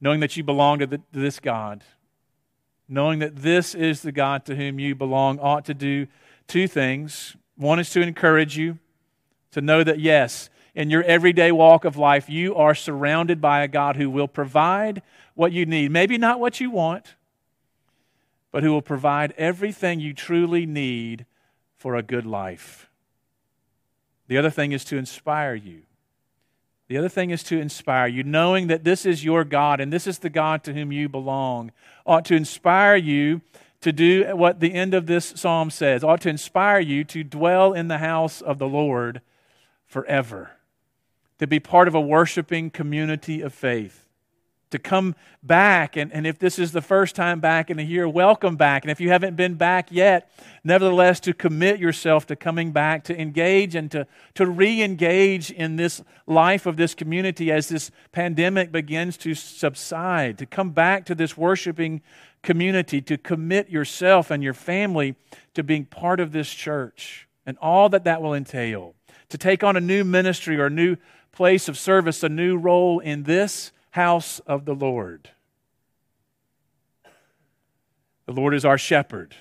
Knowing 0.00 0.20
that 0.20 0.36
you 0.36 0.44
belong 0.44 0.78
to, 0.78 0.86
the, 0.86 0.98
to, 0.98 1.04
this 1.12 1.40
God, 1.40 1.82
knowing 2.88 3.18
that 3.18 3.36
this 3.36 3.74
is 3.74 4.02
the 4.02 4.12
God 4.12 4.44
to 4.46 4.54
whom 4.54 4.78
you 4.78 4.94
belong, 4.94 5.38
ought 5.40 5.64
to 5.64 5.74
do 5.74 6.06
two 6.46 6.68
things. 6.68 7.36
One 7.56 7.80
is 7.80 7.90
to 7.90 8.00
encourage 8.00 8.56
you 8.56 8.78
to 9.50 9.60
know 9.60 9.82
that, 9.82 9.98
yes, 9.98 10.50
in 10.74 10.90
your 10.90 11.02
everyday 11.02 11.50
walk 11.50 11.84
of 11.84 11.96
life, 11.96 12.28
you 12.28 12.54
are 12.54 12.74
surrounded 12.74 13.40
by 13.40 13.62
a 13.62 13.68
God 13.68 13.96
who 13.96 14.10
will 14.10 14.28
provide 14.28 15.02
what 15.34 15.52
you 15.52 15.66
need. 15.66 15.90
Maybe 15.90 16.18
not 16.18 16.38
what 16.38 16.60
you 16.60 16.70
want, 16.70 17.14
but 18.52 18.62
who 18.62 18.70
will 18.70 18.82
provide 18.82 19.32
everything 19.36 19.98
you 19.98 20.12
truly 20.12 20.66
need 20.66 21.26
for 21.74 21.96
a 21.96 22.02
good 22.02 22.26
life. 22.26 22.85
The 24.28 24.38
other 24.38 24.50
thing 24.50 24.72
is 24.72 24.84
to 24.86 24.96
inspire 24.96 25.54
you. 25.54 25.82
The 26.88 26.98
other 26.98 27.08
thing 27.08 27.30
is 27.30 27.42
to 27.44 27.58
inspire 27.58 28.06
you, 28.06 28.22
knowing 28.22 28.68
that 28.68 28.84
this 28.84 29.04
is 29.04 29.24
your 29.24 29.44
God 29.44 29.80
and 29.80 29.92
this 29.92 30.06
is 30.06 30.20
the 30.20 30.30
God 30.30 30.62
to 30.64 30.72
whom 30.72 30.92
you 30.92 31.08
belong, 31.08 31.72
ought 32.06 32.24
to 32.26 32.36
inspire 32.36 32.96
you 32.96 33.40
to 33.80 33.92
do 33.92 34.24
what 34.36 34.60
the 34.60 34.72
end 34.72 34.94
of 34.94 35.06
this 35.06 35.32
psalm 35.36 35.70
says, 35.70 36.04
ought 36.04 36.20
to 36.22 36.28
inspire 36.28 36.80
you 36.80 37.04
to 37.04 37.24
dwell 37.24 37.72
in 37.72 37.88
the 37.88 37.98
house 37.98 38.40
of 38.40 38.58
the 38.58 38.68
Lord 38.68 39.20
forever, 39.86 40.52
to 41.38 41.46
be 41.46 41.60
part 41.60 41.88
of 41.88 41.94
a 41.94 42.00
worshiping 42.00 42.70
community 42.70 43.40
of 43.40 43.52
faith 43.52 44.05
to 44.70 44.78
come 44.78 45.14
back. 45.42 45.96
And, 45.96 46.12
and 46.12 46.26
if 46.26 46.38
this 46.38 46.58
is 46.58 46.72
the 46.72 46.80
first 46.80 47.14
time 47.14 47.40
back 47.40 47.70
in 47.70 47.78
a 47.78 47.82
year, 47.82 48.08
welcome 48.08 48.56
back. 48.56 48.84
And 48.84 48.90
if 48.90 49.00
you 49.00 49.10
haven't 49.10 49.36
been 49.36 49.54
back 49.54 49.92
yet, 49.92 50.30
nevertheless, 50.64 51.20
to 51.20 51.32
commit 51.32 51.78
yourself 51.78 52.26
to 52.26 52.36
coming 52.36 52.72
back, 52.72 53.04
to 53.04 53.20
engage 53.20 53.74
and 53.74 53.90
to, 53.92 54.06
to 54.34 54.46
re 54.46 54.82
engage 54.82 55.50
in 55.50 55.76
this 55.76 56.02
life 56.26 56.66
of 56.66 56.76
this 56.76 56.94
community 56.94 57.52
as 57.52 57.68
this 57.68 57.90
pandemic 58.12 58.72
begins 58.72 59.16
to 59.18 59.34
subside, 59.34 60.38
to 60.38 60.46
come 60.46 60.70
back 60.70 61.04
to 61.06 61.14
this 61.14 61.36
worshiping 61.36 62.02
community, 62.42 63.00
to 63.02 63.16
commit 63.16 63.70
yourself 63.70 64.30
and 64.30 64.42
your 64.42 64.54
family 64.54 65.14
to 65.54 65.62
being 65.62 65.84
part 65.84 66.20
of 66.20 66.32
this 66.32 66.52
church 66.52 67.28
and 67.44 67.56
all 67.58 67.88
that 67.88 68.04
that 68.04 68.20
will 68.20 68.34
entail, 68.34 68.94
to 69.28 69.38
take 69.38 69.62
on 69.62 69.76
a 69.76 69.80
new 69.80 70.02
ministry 70.02 70.56
or 70.56 70.66
a 70.66 70.70
new 70.70 70.96
place 71.30 71.68
of 71.68 71.78
service, 71.78 72.22
a 72.22 72.28
new 72.28 72.56
role 72.56 72.98
in 72.98 73.22
this 73.22 73.70
house 73.96 74.40
of 74.40 74.66
the 74.66 74.74
Lord. 74.74 75.30
The 78.26 78.32
Lord 78.32 78.54
is 78.54 78.62
our 78.62 78.76
shepherd. 78.76 79.34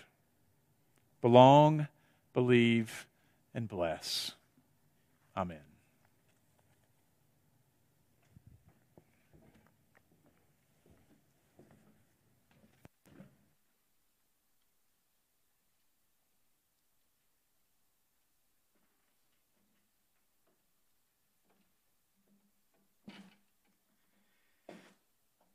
Belong, 1.22 1.89
believe, 2.34 3.06
and 3.53 3.68
bless. 3.68 4.32
Amen. 5.36 5.64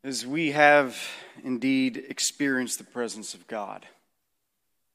As 0.03 0.27
we 0.27 0.53
have 0.53 0.99
indeed 1.45 2.05
experienced 2.09 2.79
the 2.79 2.85
presence 2.85 3.35
of 3.35 3.47
God 3.47 3.85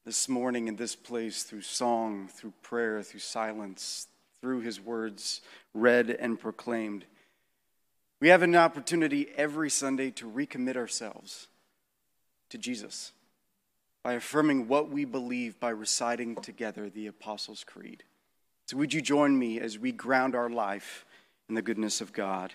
this 0.04 0.28
morning 0.28 0.66
in 0.66 0.76
this 0.76 0.96
place 0.96 1.44
through 1.44 1.62
song, 1.62 2.28
through 2.28 2.52
prayer, 2.62 3.02
through 3.02 3.20
silence, 3.20 4.08
through 4.40 4.60
his 4.60 4.80
words 4.80 5.42
read 5.74 6.10
and 6.10 6.40
proclaimed, 6.40 7.04
we 8.20 8.28
have 8.28 8.42
an 8.42 8.56
opportunity 8.56 9.28
every 9.36 9.70
Sunday 9.70 10.10
to 10.10 10.28
recommit 10.28 10.76
ourselves 10.76 11.46
to 12.48 12.58
Jesus 12.58 13.12
by 14.02 14.14
affirming 14.14 14.66
what 14.66 14.88
we 14.90 15.04
believe 15.04 15.60
by 15.60 15.70
reciting 15.70 16.34
together 16.36 16.88
the 16.88 17.06
Apostles' 17.06 17.64
Creed. 17.64 18.02
So, 18.66 18.76
would 18.76 18.94
you 18.94 19.00
join 19.00 19.38
me 19.38 19.60
as 19.60 19.78
we 19.78 19.92
ground 19.92 20.34
our 20.34 20.48
life 20.48 21.04
in 21.48 21.54
the 21.54 21.62
goodness 21.62 22.00
of 22.00 22.12
God? 22.12 22.54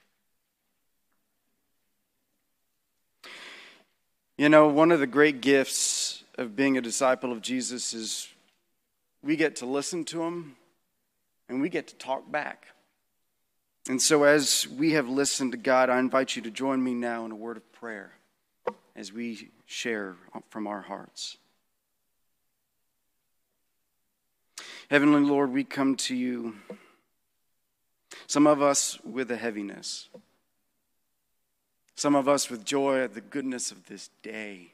You 4.41 4.49
know, 4.49 4.69
one 4.69 4.91
of 4.91 4.99
the 4.99 5.05
great 5.05 5.39
gifts 5.39 6.23
of 6.35 6.55
being 6.55 6.75
a 6.75 6.81
disciple 6.81 7.31
of 7.31 7.43
Jesus 7.43 7.93
is 7.93 8.27
we 9.21 9.35
get 9.35 9.57
to 9.57 9.67
listen 9.67 10.03
to 10.05 10.23
him 10.23 10.55
and 11.47 11.61
we 11.61 11.69
get 11.69 11.89
to 11.89 11.95
talk 11.95 12.31
back. 12.31 12.65
And 13.87 14.01
so, 14.01 14.23
as 14.23 14.67
we 14.67 14.93
have 14.93 15.07
listened 15.07 15.51
to 15.51 15.59
God, 15.59 15.91
I 15.91 15.99
invite 15.99 16.35
you 16.35 16.41
to 16.41 16.49
join 16.49 16.83
me 16.83 16.95
now 16.95 17.23
in 17.23 17.31
a 17.31 17.35
word 17.35 17.55
of 17.55 17.71
prayer 17.71 18.13
as 18.95 19.13
we 19.13 19.51
share 19.67 20.15
from 20.49 20.65
our 20.65 20.81
hearts. 20.81 21.37
Heavenly 24.89 25.21
Lord, 25.21 25.51
we 25.51 25.63
come 25.63 25.97
to 25.97 26.15
you, 26.15 26.55
some 28.25 28.47
of 28.47 28.59
us 28.59 28.99
with 29.03 29.29
a 29.29 29.37
heaviness, 29.37 30.09
some 32.01 32.15
of 32.15 32.27
us 32.27 32.49
with 32.49 32.65
joy 32.65 32.99
at 32.99 33.13
the 33.13 33.21
goodness 33.21 33.69
of 33.69 33.85
this 33.85 34.09
day. 34.23 34.73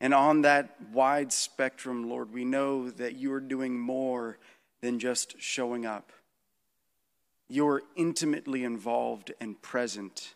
And 0.00 0.14
on 0.14 0.42
that 0.42 0.76
wide 0.92 1.32
spectrum, 1.32 2.08
Lord, 2.08 2.32
we 2.32 2.44
know 2.44 2.90
that 2.90 3.16
you 3.16 3.32
are 3.32 3.40
doing 3.40 3.76
more 3.76 4.38
than 4.82 5.00
just 5.00 5.34
showing 5.40 5.84
up. 5.84 6.12
You're 7.48 7.82
intimately 7.96 8.62
involved 8.62 9.32
and 9.40 9.60
present 9.60 10.34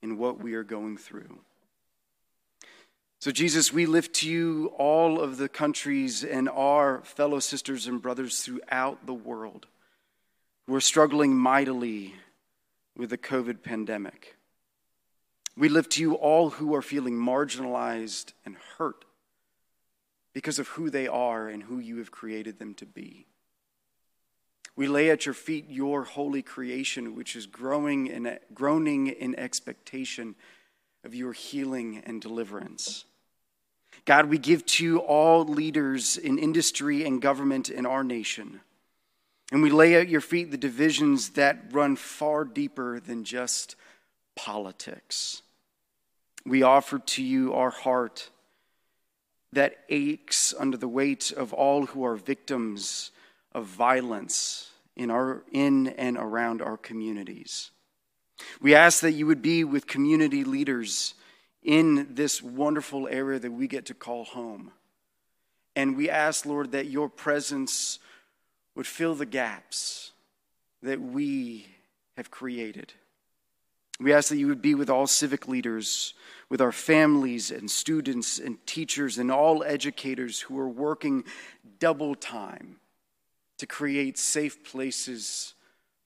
in 0.00 0.16
what 0.16 0.42
we 0.42 0.54
are 0.54 0.64
going 0.64 0.96
through. 0.96 1.40
So, 3.20 3.30
Jesus, 3.30 3.70
we 3.70 3.84
lift 3.84 4.14
to 4.16 4.30
you 4.30 4.72
all 4.78 5.20
of 5.20 5.36
the 5.36 5.50
countries 5.50 6.24
and 6.24 6.48
our 6.48 7.02
fellow 7.02 7.40
sisters 7.40 7.86
and 7.86 8.00
brothers 8.00 8.40
throughout 8.40 9.04
the 9.04 9.12
world 9.12 9.66
who 10.66 10.74
are 10.74 10.80
struggling 10.80 11.36
mightily 11.36 12.14
with 12.96 13.10
the 13.10 13.18
COVID 13.18 13.62
pandemic. 13.62 14.37
We 15.58 15.68
lift 15.68 15.90
to 15.92 16.00
you 16.00 16.14
all 16.14 16.50
who 16.50 16.72
are 16.76 16.82
feeling 16.82 17.14
marginalized 17.16 18.32
and 18.46 18.56
hurt 18.76 19.04
because 20.32 20.60
of 20.60 20.68
who 20.68 20.88
they 20.88 21.08
are 21.08 21.48
and 21.48 21.64
who 21.64 21.80
you 21.80 21.98
have 21.98 22.12
created 22.12 22.60
them 22.60 22.74
to 22.74 22.86
be. 22.86 23.26
We 24.76 24.86
lay 24.86 25.10
at 25.10 25.26
your 25.26 25.34
feet 25.34 25.66
your 25.68 26.04
holy 26.04 26.42
creation, 26.42 27.16
which 27.16 27.34
is 27.34 27.46
growing 27.46 28.08
and 28.08 28.38
groaning 28.54 29.08
in 29.08 29.36
expectation 29.36 30.36
of 31.02 31.12
your 31.12 31.32
healing 31.32 32.04
and 32.06 32.22
deliverance. 32.22 33.04
God, 34.04 34.26
we 34.26 34.38
give 34.38 34.64
to 34.66 34.84
you 34.84 34.98
all 34.98 35.44
leaders 35.44 36.16
in 36.16 36.38
industry 36.38 37.04
and 37.04 37.20
government 37.20 37.68
in 37.68 37.84
our 37.84 38.04
nation. 38.04 38.60
And 39.50 39.60
we 39.60 39.70
lay 39.70 39.96
at 39.96 40.08
your 40.08 40.20
feet 40.20 40.52
the 40.52 40.56
divisions 40.56 41.30
that 41.30 41.64
run 41.72 41.96
far 41.96 42.44
deeper 42.44 43.00
than 43.00 43.24
just 43.24 43.74
politics. 44.36 45.42
We 46.48 46.62
offer 46.62 46.98
to 46.98 47.22
you 47.22 47.52
our 47.52 47.70
heart 47.70 48.30
that 49.52 49.76
aches 49.88 50.54
under 50.58 50.76
the 50.76 50.88
weight 50.88 51.30
of 51.32 51.52
all 51.52 51.86
who 51.86 52.04
are 52.04 52.16
victims 52.16 53.10
of 53.52 53.66
violence 53.66 54.70
in, 54.96 55.10
our, 55.10 55.42
in 55.52 55.88
and 55.88 56.16
around 56.16 56.62
our 56.62 56.76
communities. 56.76 57.70
We 58.60 58.74
ask 58.74 59.00
that 59.00 59.12
you 59.12 59.26
would 59.26 59.42
be 59.42 59.64
with 59.64 59.86
community 59.86 60.44
leaders 60.44 61.14
in 61.62 62.14
this 62.14 62.42
wonderful 62.42 63.08
area 63.08 63.38
that 63.38 63.52
we 63.52 63.66
get 63.66 63.86
to 63.86 63.94
call 63.94 64.24
home. 64.24 64.70
And 65.76 65.96
we 65.96 66.08
ask, 66.08 66.46
Lord, 66.46 66.72
that 66.72 66.86
your 66.86 67.08
presence 67.08 67.98
would 68.74 68.86
fill 68.86 69.14
the 69.14 69.26
gaps 69.26 70.12
that 70.82 71.00
we 71.00 71.66
have 72.16 72.30
created. 72.30 72.92
We 74.00 74.12
ask 74.12 74.28
that 74.28 74.38
you 74.38 74.46
would 74.46 74.62
be 74.62 74.74
with 74.74 74.90
all 74.90 75.06
civic 75.06 75.48
leaders, 75.48 76.14
with 76.48 76.60
our 76.60 76.72
families 76.72 77.50
and 77.50 77.70
students 77.70 78.38
and 78.38 78.64
teachers 78.66 79.18
and 79.18 79.30
all 79.30 79.62
educators 79.64 80.40
who 80.40 80.58
are 80.58 80.68
working 80.68 81.24
double 81.78 82.14
time 82.14 82.76
to 83.58 83.66
create 83.66 84.16
safe 84.16 84.64
places 84.64 85.54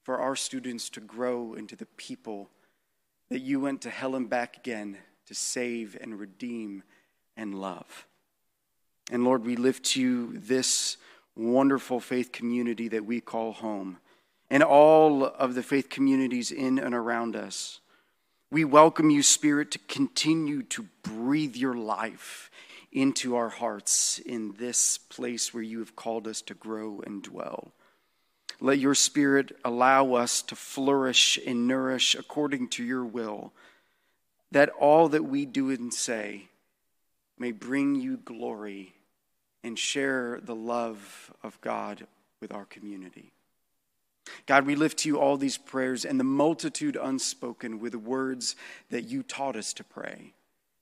for 0.03 0.19
our 0.19 0.35
students 0.35 0.89
to 0.89 0.99
grow 0.99 1.53
into 1.53 1.75
the 1.75 1.85
people 1.97 2.49
that 3.29 3.39
you 3.39 3.59
went 3.59 3.81
to 3.81 3.89
hell 3.89 4.15
and 4.15 4.29
back 4.29 4.57
again 4.57 4.97
to 5.25 5.33
save 5.33 5.97
and 6.01 6.19
redeem 6.19 6.83
and 7.37 7.59
love. 7.59 8.05
And 9.11 9.23
Lord, 9.23 9.45
we 9.45 9.55
lift 9.55 9.85
to 9.85 10.01
you 10.01 10.33
this 10.33 10.97
wonderful 11.35 11.99
faith 11.99 12.31
community 12.31 12.89
that 12.89 13.05
we 13.05 13.21
call 13.21 13.53
home 13.53 13.97
and 14.49 14.61
all 14.61 15.25
of 15.25 15.55
the 15.55 15.63
faith 15.63 15.89
communities 15.89 16.51
in 16.51 16.77
and 16.77 16.93
around 16.93 17.35
us. 17.35 17.79
We 18.53 18.65
welcome 18.65 19.09
you, 19.09 19.23
Spirit, 19.23 19.71
to 19.71 19.79
continue 19.87 20.61
to 20.61 20.85
breathe 21.01 21.55
your 21.55 21.73
life 21.73 22.51
into 22.91 23.35
our 23.35 23.49
hearts 23.49 24.19
in 24.19 24.53
this 24.59 24.99
place 24.99 25.55
where 25.55 25.63
you 25.63 25.79
have 25.79 25.95
called 25.95 26.27
us 26.27 26.39
to 26.43 26.53
grow 26.53 27.01
and 27.03 27.23
dwell. 27.23 27.71
Let 28.59 28.77
your 28.77 28.93
Spirit 28.93 29.57
allow 29.65 30.13
us 30.13 30.43
to 30.43 30.55
flourish 30.55 31.39
and 31.43 31.67
nourish 31.67 32.13
according 32.13 32.67
to 32.67 32.83
your 32.83 33.03
will 33.03 33.53
that 34.51 34.69
all 34.69 35.09
that 35.09 35.23
we 35.23 35.47
do 35.47 35.71
and 35.71 35.91
say 35.91 36.49
may 37.39 37.51
bring 37.51 37.95
you 37.95 38.17
glory 38.17 38.93
and 39.63 39.79
share 39.79 40.39
the 40.43 40.53
love 40.53 41.33
of 41.41 41.59
God 41.61 42.05
with 42.39 42.53
our 42.53 42.65
community. 42.65 43.31
God, 44.45 44.65
we 44.65 44.75
lift 44.75 44.99
to 44.99 45.09
you 45.09 45.19
all 45.19 45.37
these 45.37 45.57
prayers 45.57 46.05
and 46.05 46.19
the 46.19 46.23
multitude 46.23 46.97
unspoken 47.01 47.79
with 47.79 47.95
words 47.95 48.55
that 48.89 49.03
you 49.03 49.23
taught 49.23 49.55
us 49.55 49.73
to 49.73 49.83
pray, 49.83 50.33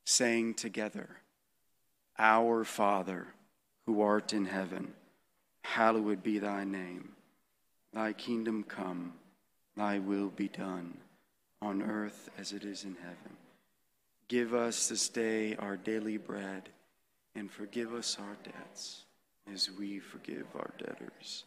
saying 0.06 0.56
together, 0.56 1.10
Our 2.18 2.64
Father, 2.64 3.28
who 3.86 4.02
art 4.02 4.34
in 4.34 4.46
heaven, 4.46 4.94
hallowed 5.64 6.24
be 6.24 6.40
thy 6.40 6.64
name. 6.64 7.10
Thy 7.94 8.14
kingdom 8.14 8.64
come, 8.64 9.14
thy 9.76 10.00
will 10.00 10.30
be 10.30 10.48
done, 10.48 10.98
on 11.62 11.82
earth 11.82 12.30
as 12.38 12.54
it 12.54 12.64
is 12.64 12.84
in 12.84 12.96
heaven. 12.96 13.38
Give 14.28 14.54
us 14.54 14.88
this 14.88 15.10
day 15.10 15.56
our 15.58 15.76
daily 15.76 16.18
bread, 16.18 16.70
and 17.36 17.52
forgive 17.52 17.94
us 17.94 18.18
our 18.20 18.38
debts, 18.44 19.04
as 19.52 19.70
we 19.72 20.00
forgive 20.00 20.46
our 20.56 20.72
debtors. 20.78 21.44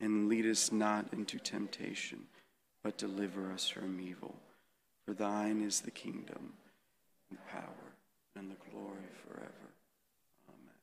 And 0.00 0.28
lead 0.28 0.46
us 0.46 0.70
not 0.70 1.06
into 1.12 1.38
temptation, 1.38 2.20
but 2.84 2.96
deliver 2.96 3.52
us 3.52 3.68
from 3.68 4.00
evil. 4.00 4.36
For 5.06 5.14
thine 5.14 5.62
is 5.62 5.80
the 5.80 5.90
kingdom, 5.90 6.52
and 7.30 7.38
the 7.38 7.50
power, 7.50 7.92
and 8.36 8.50
the 8.50 8.70
glory 8.70 8.96
forever. 9.26 9.72
Amen. 10.48 10.74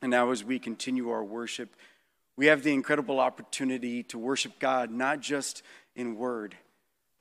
And 0.00 0.10
now, 0.10 0.30
as 0.30 0.42
we 0.42 0.58
continue 0.58 1.10
our 1.10 1.24
worship, 1.24 1.74
we 2.36 2.46
have 2.46 2.62
the 2.62 2.72
incredible 2.72 3.20
opportunity 3.20 4.02
to 4.04 4.18
worship 4.18 4.58
God 4.58 4.90
not 4.90 5.20
just 5.20 5.62
in 5.94 6.16
word 6.16 6.56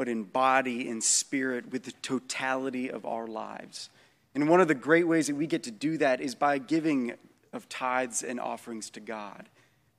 but 0.01 0.09
in 0.09 0.23
body 0.23 0.89
and 0.89 1.03
spirit 1.03 1.71
with 1.71 1.83
the 1.83 1.91
totality 2.01 2.89
of 2.89 3.05
our 3.05 3.27
lives. 3.27 3.91
And 4.33 4.49
one 4.49 4.59
of 4.59 4.67
the 4.67 4.73
great 4.73 5.07
ways 5.07 5.27
that 5.27 5.35
we 5.35 5.45
get 5.45 5.61
to 5.65 5.71
do 5.71 5.95
that 5.99 6.21
is 6.21 6.33
by 6.33 6.57
giving 6.57 7.13
of 7.53 7.69
tithes 7.69 8.23
and 8.23 8.39
offerings 8.39 8.89
to 8.89 8.99
God. 8.99 9.47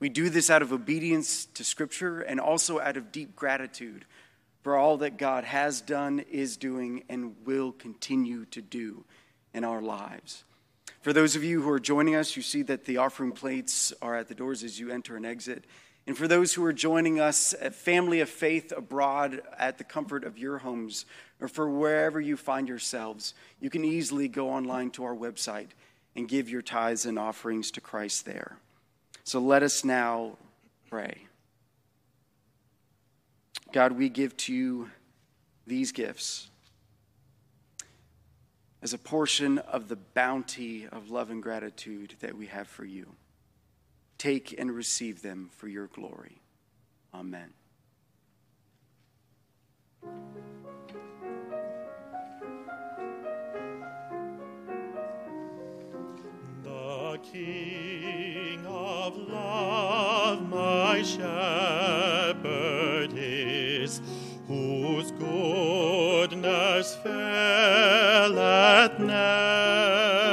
We 0.03 0.09
do 0.09 0.31
this 0.31 0.51
out 0.51 0.63
of 0.63 0.73
obedience 0.73 1.45
to 1.55 1.63
Scripture 1.63 2.23
and 2.23 2.41
also 2.41 2.81
out 2.81 2.97
of 2.97 3.13
deep 3.13 3.37
gratitude 3.37 4.05
for 4.65 4.75
all 4.75 4.97
that 4.97 5.17
God 5.17 5.45
has 5.45 5.81
done, 5.81 6.25
is 6.29 6.57
doing, 6.57 7.05
and 7.09 7.37
will 7.47 7.71
continue 7.71 8.45
to 8.47 8.61
do 8.61 9.05
in 9.55 9.63
our 9.63 9.81
lives. 9.81 10.43
For 11.03 11.13
those 11.13 11.37
of 11.37 11.45
you 11.45 11.63
who 11.63 11.71
are 11.71 11.79
joining 11.79 12.17
us, 12.17 12.35
you 12.35 12.43
see 12.43 12.63
that 12.63 12.85
the 12.85 12.97
offering 12.97 13.31
plates 13.31 13.93
are 14.03 14.17
at 14.17 14.27
the 14.27 14.35
doors 14.35 14.65
as 14.65 14.81
you 14.81 14.91
enter 14.91 15.15
and 15.15 15.25
exit. 15.25 15.67
And 16.09 16.19
for 16.19 16.27
those 16.27 16.53
who 16.53 16.65
are 16.65 16.73
joining 16.73 17.21
us 17.21 17.55
at 17.61 17.73
Family 17.73 18.19
of 18.19 18.29
Faith 18.29 18.73
abroad 18.77 19.41
at 19.57 19.79
the 19.79 19.85
comfort 19.85 20.25
of 20.25 20.37
your 20.37 20.59
homes 20.59 21.07
or 21.41 21.47
for 21.47 21.71
wherever 21.71 22.21
you 22.21 22.37
find 22.37 22.67
yourselves, 22.67 23.35
you 23.61 23.71
can 23.71 23.85
easily 23.85 24.27
go 24.27 24.51
online 24.51 24.91
to 24.91 25.05
our 25.05 25.15
website 25.15 25.69
and 26.17 26.29
give 26.29 26.49
your 26.49 26.61
tithes 26.61 27.07
and 27.07 27.21
offerings 27.21 27.71
to 27.71 27.81
Christ 27.81 28.25
there. 28.25 28.59
So 29.25 29.41
let 29.41 29.63
us 29.63 29.85
now 29.85 30.37
pray. 30.91 31.27
God, 33.73 33.93
we 33.93 34.09
give 34.09 34.37
to 34.39 34.53
you 34.53 34.91
these 35.67 35.93
gifts 35.93 36.51
as 38.83 38.93
a 38.93 38.99
portion 38.99 39.59
of 39.59 39.89
the 39.89 39.97
bounty 39.97 40.87
of 40.89 41.11
love 41.11 41.31
and 41.31 41.43
gratitude 41.43 42.15
that 42.21 42.37
we 42.37 42.47
have 42.47 42.67
for 42.67 42.85
you. 42.85 43.07
Take 44.19 44.55
and 44.59 44.71
receive 44.71 45.23
them 45.23 45.51
for 45.57 45.69
your 45.69 45.87
glory. 45.87 46.43
Amen. 47.15 47.53
The 56.63 57.19
King 57.23 58.22
of 59.03 59.17
love, 59.29 60.49
my 60.49 61.03
shepherd 61.03 62.41
is, 63.17 64.01
whose 64.47 65.11
goodness 65.13 66.95
faileth 67.03 69.01
never. 69.01 70.32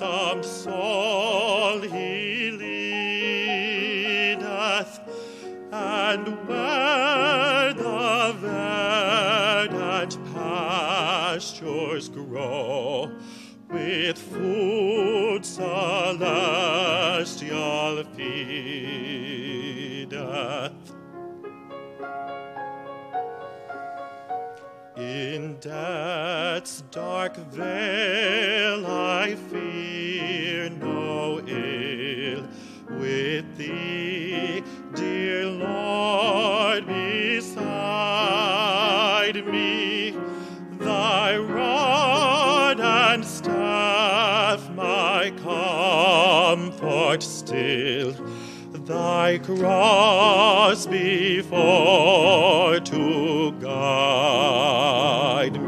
Ransomed 0.00 0.44
soul 0.44 1.80
he 1.80 2.50
leadeth, 4.32 5.00
and 5.72 6.28
where 6.46 7.72
the 7.74 8.34
verdant 8.40 10.18
pastures 10.34 12.08
grow 12.08 13.10
with 13.70 14.18
food 14.18 15.44
celestial 15.44 16.44
feedeth. 18.16 18.98
In 24.96 25.58
death's 25.60 26.82
dark 26.90 27.36
vale 27.36 28.86
I 28.86 29.36
comfort 46.98 47.22
still 47.22 48.12
thy 48.72 49.38
cross 49.38 50.86
before 50.86 52.80
to 52.80 53.52
guide 53.60 54.72
me. 55.62 55.67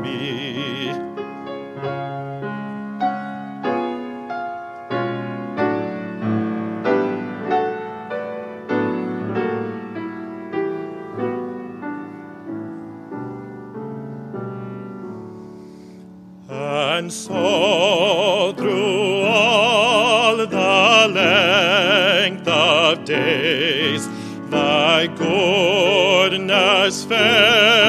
Goodness 26.91 27.05
faileth 27.05 27.80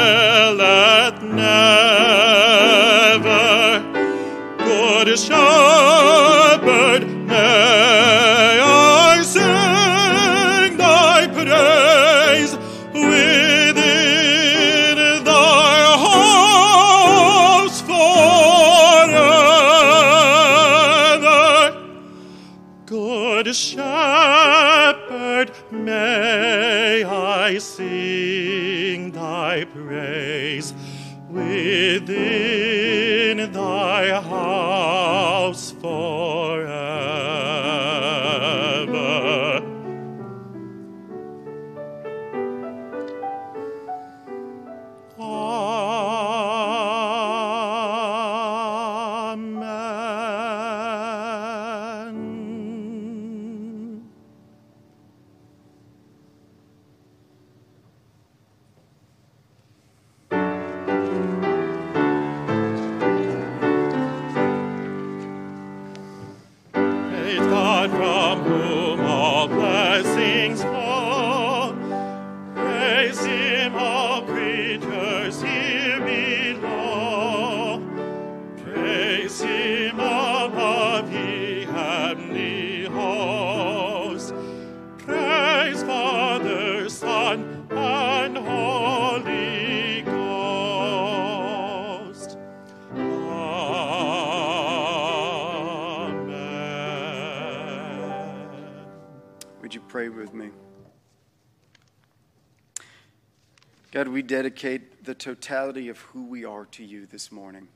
God, 103.91 104.07
we 104.07 104.21
dedicate 104.21 105.03
the 105.03 105.13
totality 105.13 105.89
of 105.89 105.99
who 105.99 106.23
we 106.23 106.45
are 106.45 106.65
to 106.67 106.83
you 106.83 107.05
this 107.05 107.29
morning. 107.29 107.67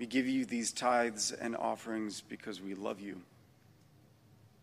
We 0.00 0.06
give 0.06 0.26
you 0.26 0.44
these 0.44 0.72
tithes 0.72 1.30
and 1.30 1.56
offerings 1.56 2.20
because 2.22 2.60
we 2.60 2.74
love 2.74 2.98
you. 2.98 3.20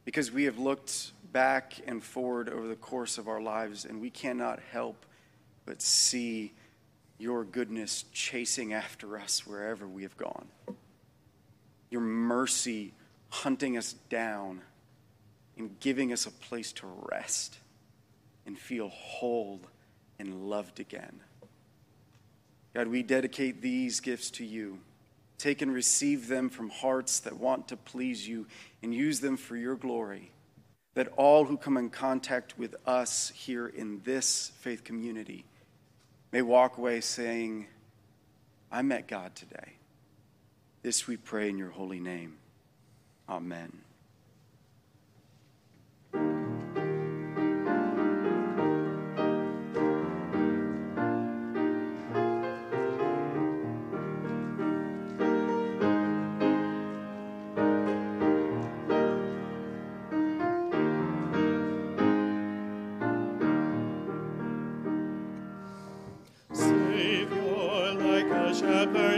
Because 0.03 0.29
we 0.29 0.43
have 0.43 0.59
looked 0.59 1.13
back 1.31 1.75
and 1.87 2.03
forward 2.03 2.49
over 2.49 2.67
the 2.67 2.75
course 2.75 3.17
of 3.17 3.29
our 3.29 3.39
lives 3.39 3.85
and 3.85 4.01
we 4.01 4.09
cannot 4.09 4.59
help 4.73 5.05
but 5.65 5.81
see 5.81 6.51
your 7.17 7.45
goodness 7.45 8.03
chasing 8.11 8.73
after 8.73 9.17
us 9.17 9.47
wherever 9.47 9.87
we 9.87 10.03
have 10.03 10.17
gone. 10.17 10.47
Your 11.89 12.01
mercy 12.01 12.91
hunting 13.29 13.77
us 13.77 13.93
down 14.09 14.59
and 15.57 15.79
giving 15.79 16.11
us 16.11 16.25
a 16.25 16.31
place 16.31 16.73
to 16.73 16.87
rest 17.11 17.59
and 18.45 18.59
feel 18.59 18.89
whole 18.89 19.61
and 20.19 20.49
loved 20.49 20.79
again. 20.79 21.21
God, 22.73 22.87
we 22.87 23.03
dedicate 23.03 23.61
these 23.61 23.99
gifts 23.99 24.29
to 24.31 24.45
you. 24.45 24.79
Take 25.37 25.61
and 25.61 25.73
receive 25.73 26.27
them 26.27 26.49
from 26.49 26.69
hearts 26.69 27.19
that 27.21 27.37
want 27.37 27.67
to 27.69 27.77
please 27.77 28.27
you 28.27 28.47
and 28.81 28.93
use 28.93 29.19
them 29.19 29.37
for 29.37 29.55
your 29.55 29.75
glory. 29.75 30.31
That 30.95 31.09
all 31.15 31.45
who 31.45 31.57
come 31.57 31.77
in 31.77 31.89
contact 31.89 32.57
with 32.57 32.75
us 32.85 33.31
here 33.35 33.67
in 33.67 34.01
this 34.03 34.51
faith 34.59 34.83
community 34.83 35.45
may 36.31 36.41
walk 36.41 36.77
away 36.77 37.01
saying, 37.01 37.67
I 38.71 38.81
met 38.81 39.07
God 39.07 39.35
today. 39.35 39.73
This 40.81 41.07
we 41.07 41.17
pray 41.17 41.49
in 41.49 41.57
your 41.57 41.69
holy 41.69 41.99
name. 41.99 42.37
Amen. 43.29 43.71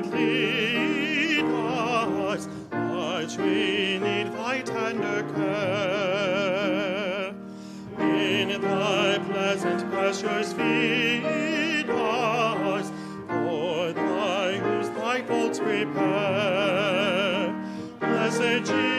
Lead 0.06 1.44
us, 1.44 2.48
we 3.38 4.00
need 4.00 4.34
thy 4.34 4.62
tender 4.62 5.24
care. 5.36 7.34
In 8.00 8.62
thy 8.62 9.20
pleasant 9.20 9.92
pastures 9.92 10.54
feed 10.54 11.90
us, 11.90 12.92
for 13.28 13.94
thy 13.94 14.52
use 14.52 14.90
thy 14.90 15.22
folds 15.24 15.60
prepare. 15.60 17.54
Blessed 18.00 18.66
Jesus, 18.66 18.99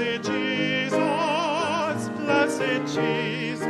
Blessed 0.00 0.22
Jesus, 0.32 2.08
blessed 2.16 2.94
Jesus, 2.94 3.60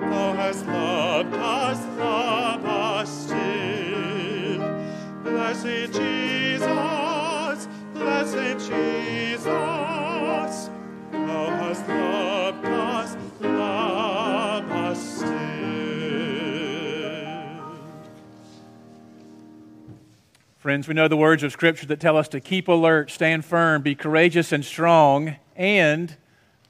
thou 0.00 0.32
hast 0.34 0.66
loved 0.66 1.32
us, 1.34 1.78
love 1.96 2.64
us 2.64 3.08
still. 3.26 4.58
Blessed 5.22 5.92
Jesus, 5.92 6.45
Friends, 20.66 20.88
we 20.88 20.94
know 20.94 21.06
the 21.06 21.16
words 21.16 21.44
of 21.44 21.52
Scripture 21.52 21.86
that 21.86 22.00
tell 22.00 22.16
us 22.16 22.26
to 22.26 22.40
keep 22.40 22.66
alert, 22.66 23.08
stand 23.12 23.44
firm, 23.44 23.82
be 23.82 23.94
courageous 23.94 24.50
and 24.50 24.64
strong, 24.64 25.36
and 25.54 26.16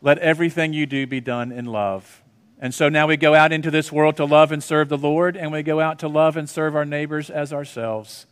let 0.02 0.18
everything 0.18 0.74
you 0.74 0.84
do 0.84 1.06
be 1.06 1.18
done 1.18 1.50
in 1.50 1.64
love. 1.64 2.22
And 2.60 2.74
so 2.74 2.90
now 2.90 3.06
we 3.06 3.16
go 3.16 3.34
out 3.34 3.54
into 3.54 3.70
this 3.70 3.90
world 3.90 4.18
to 4.18 4.26
love 4.26 4.52
and 4.52 4.62
serve 4.62 4.90
the 4.90 4.98
Lord, 4.98 5.34
and 5.34 5.50
we 5.50 5.62
go 5.62 5.80
out 5.80 5.98
to 6.00 6.08
love 6.08 6.36
and 6.36 6.46
serve 6.46 6.76
our 6.76 6.84
neighbors 6.84 7.30
as 7.30 7.54
ourselves. 7.54 8.26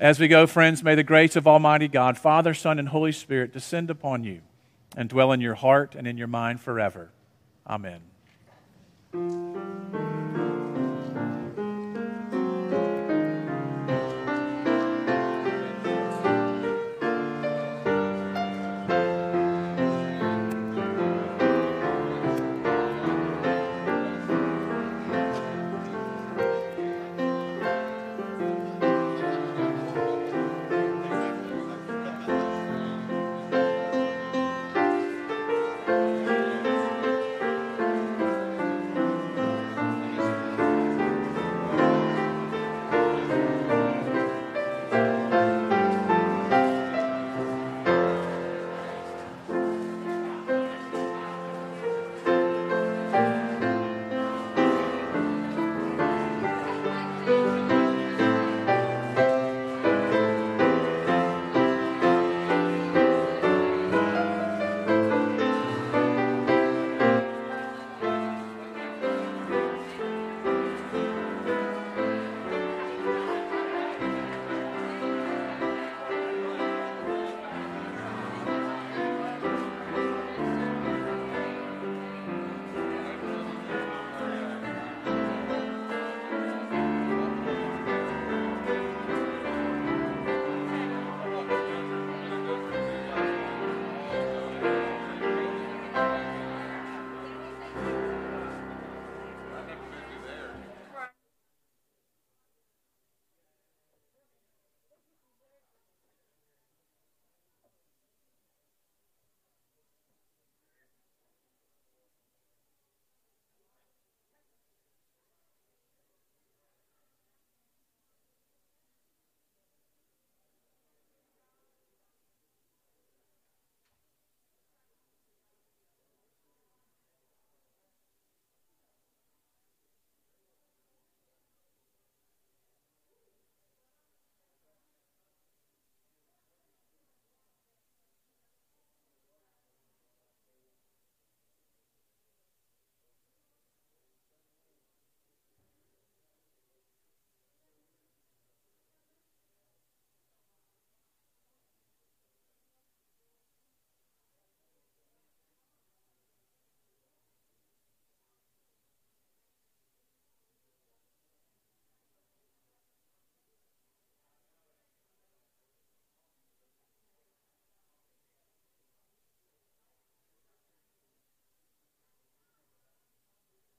As 0.00 0.18
we 0.18 0.28
go, 0.28 0.46
friends, 0.46 0.82
may 0.82 0.94
the 0.94 1.04
grace 1.04 1.36
of 1.36 1.46
Almighty 1.46 1.88
God, 1.88 2.16
Father, 2.16 2.54
Son, 2.54 2.78
and 2.78 2.88
Holy 2.88 3.12
Spirit 3.12 3.52
descend 3.52 3.90
upon 3.90 4.24
you 4.24 4.40
and 4.96 5.10
dwell 5.10 5.30
in 5.32 5.42
your 5.42 5.56
heart 5.56 5.94
and 5.94 6.06
in 6.06 6.16
your 6.16 6.26
mind 6.26 6.62
forever. 6.62 7.10
Amen. 7.68 8.00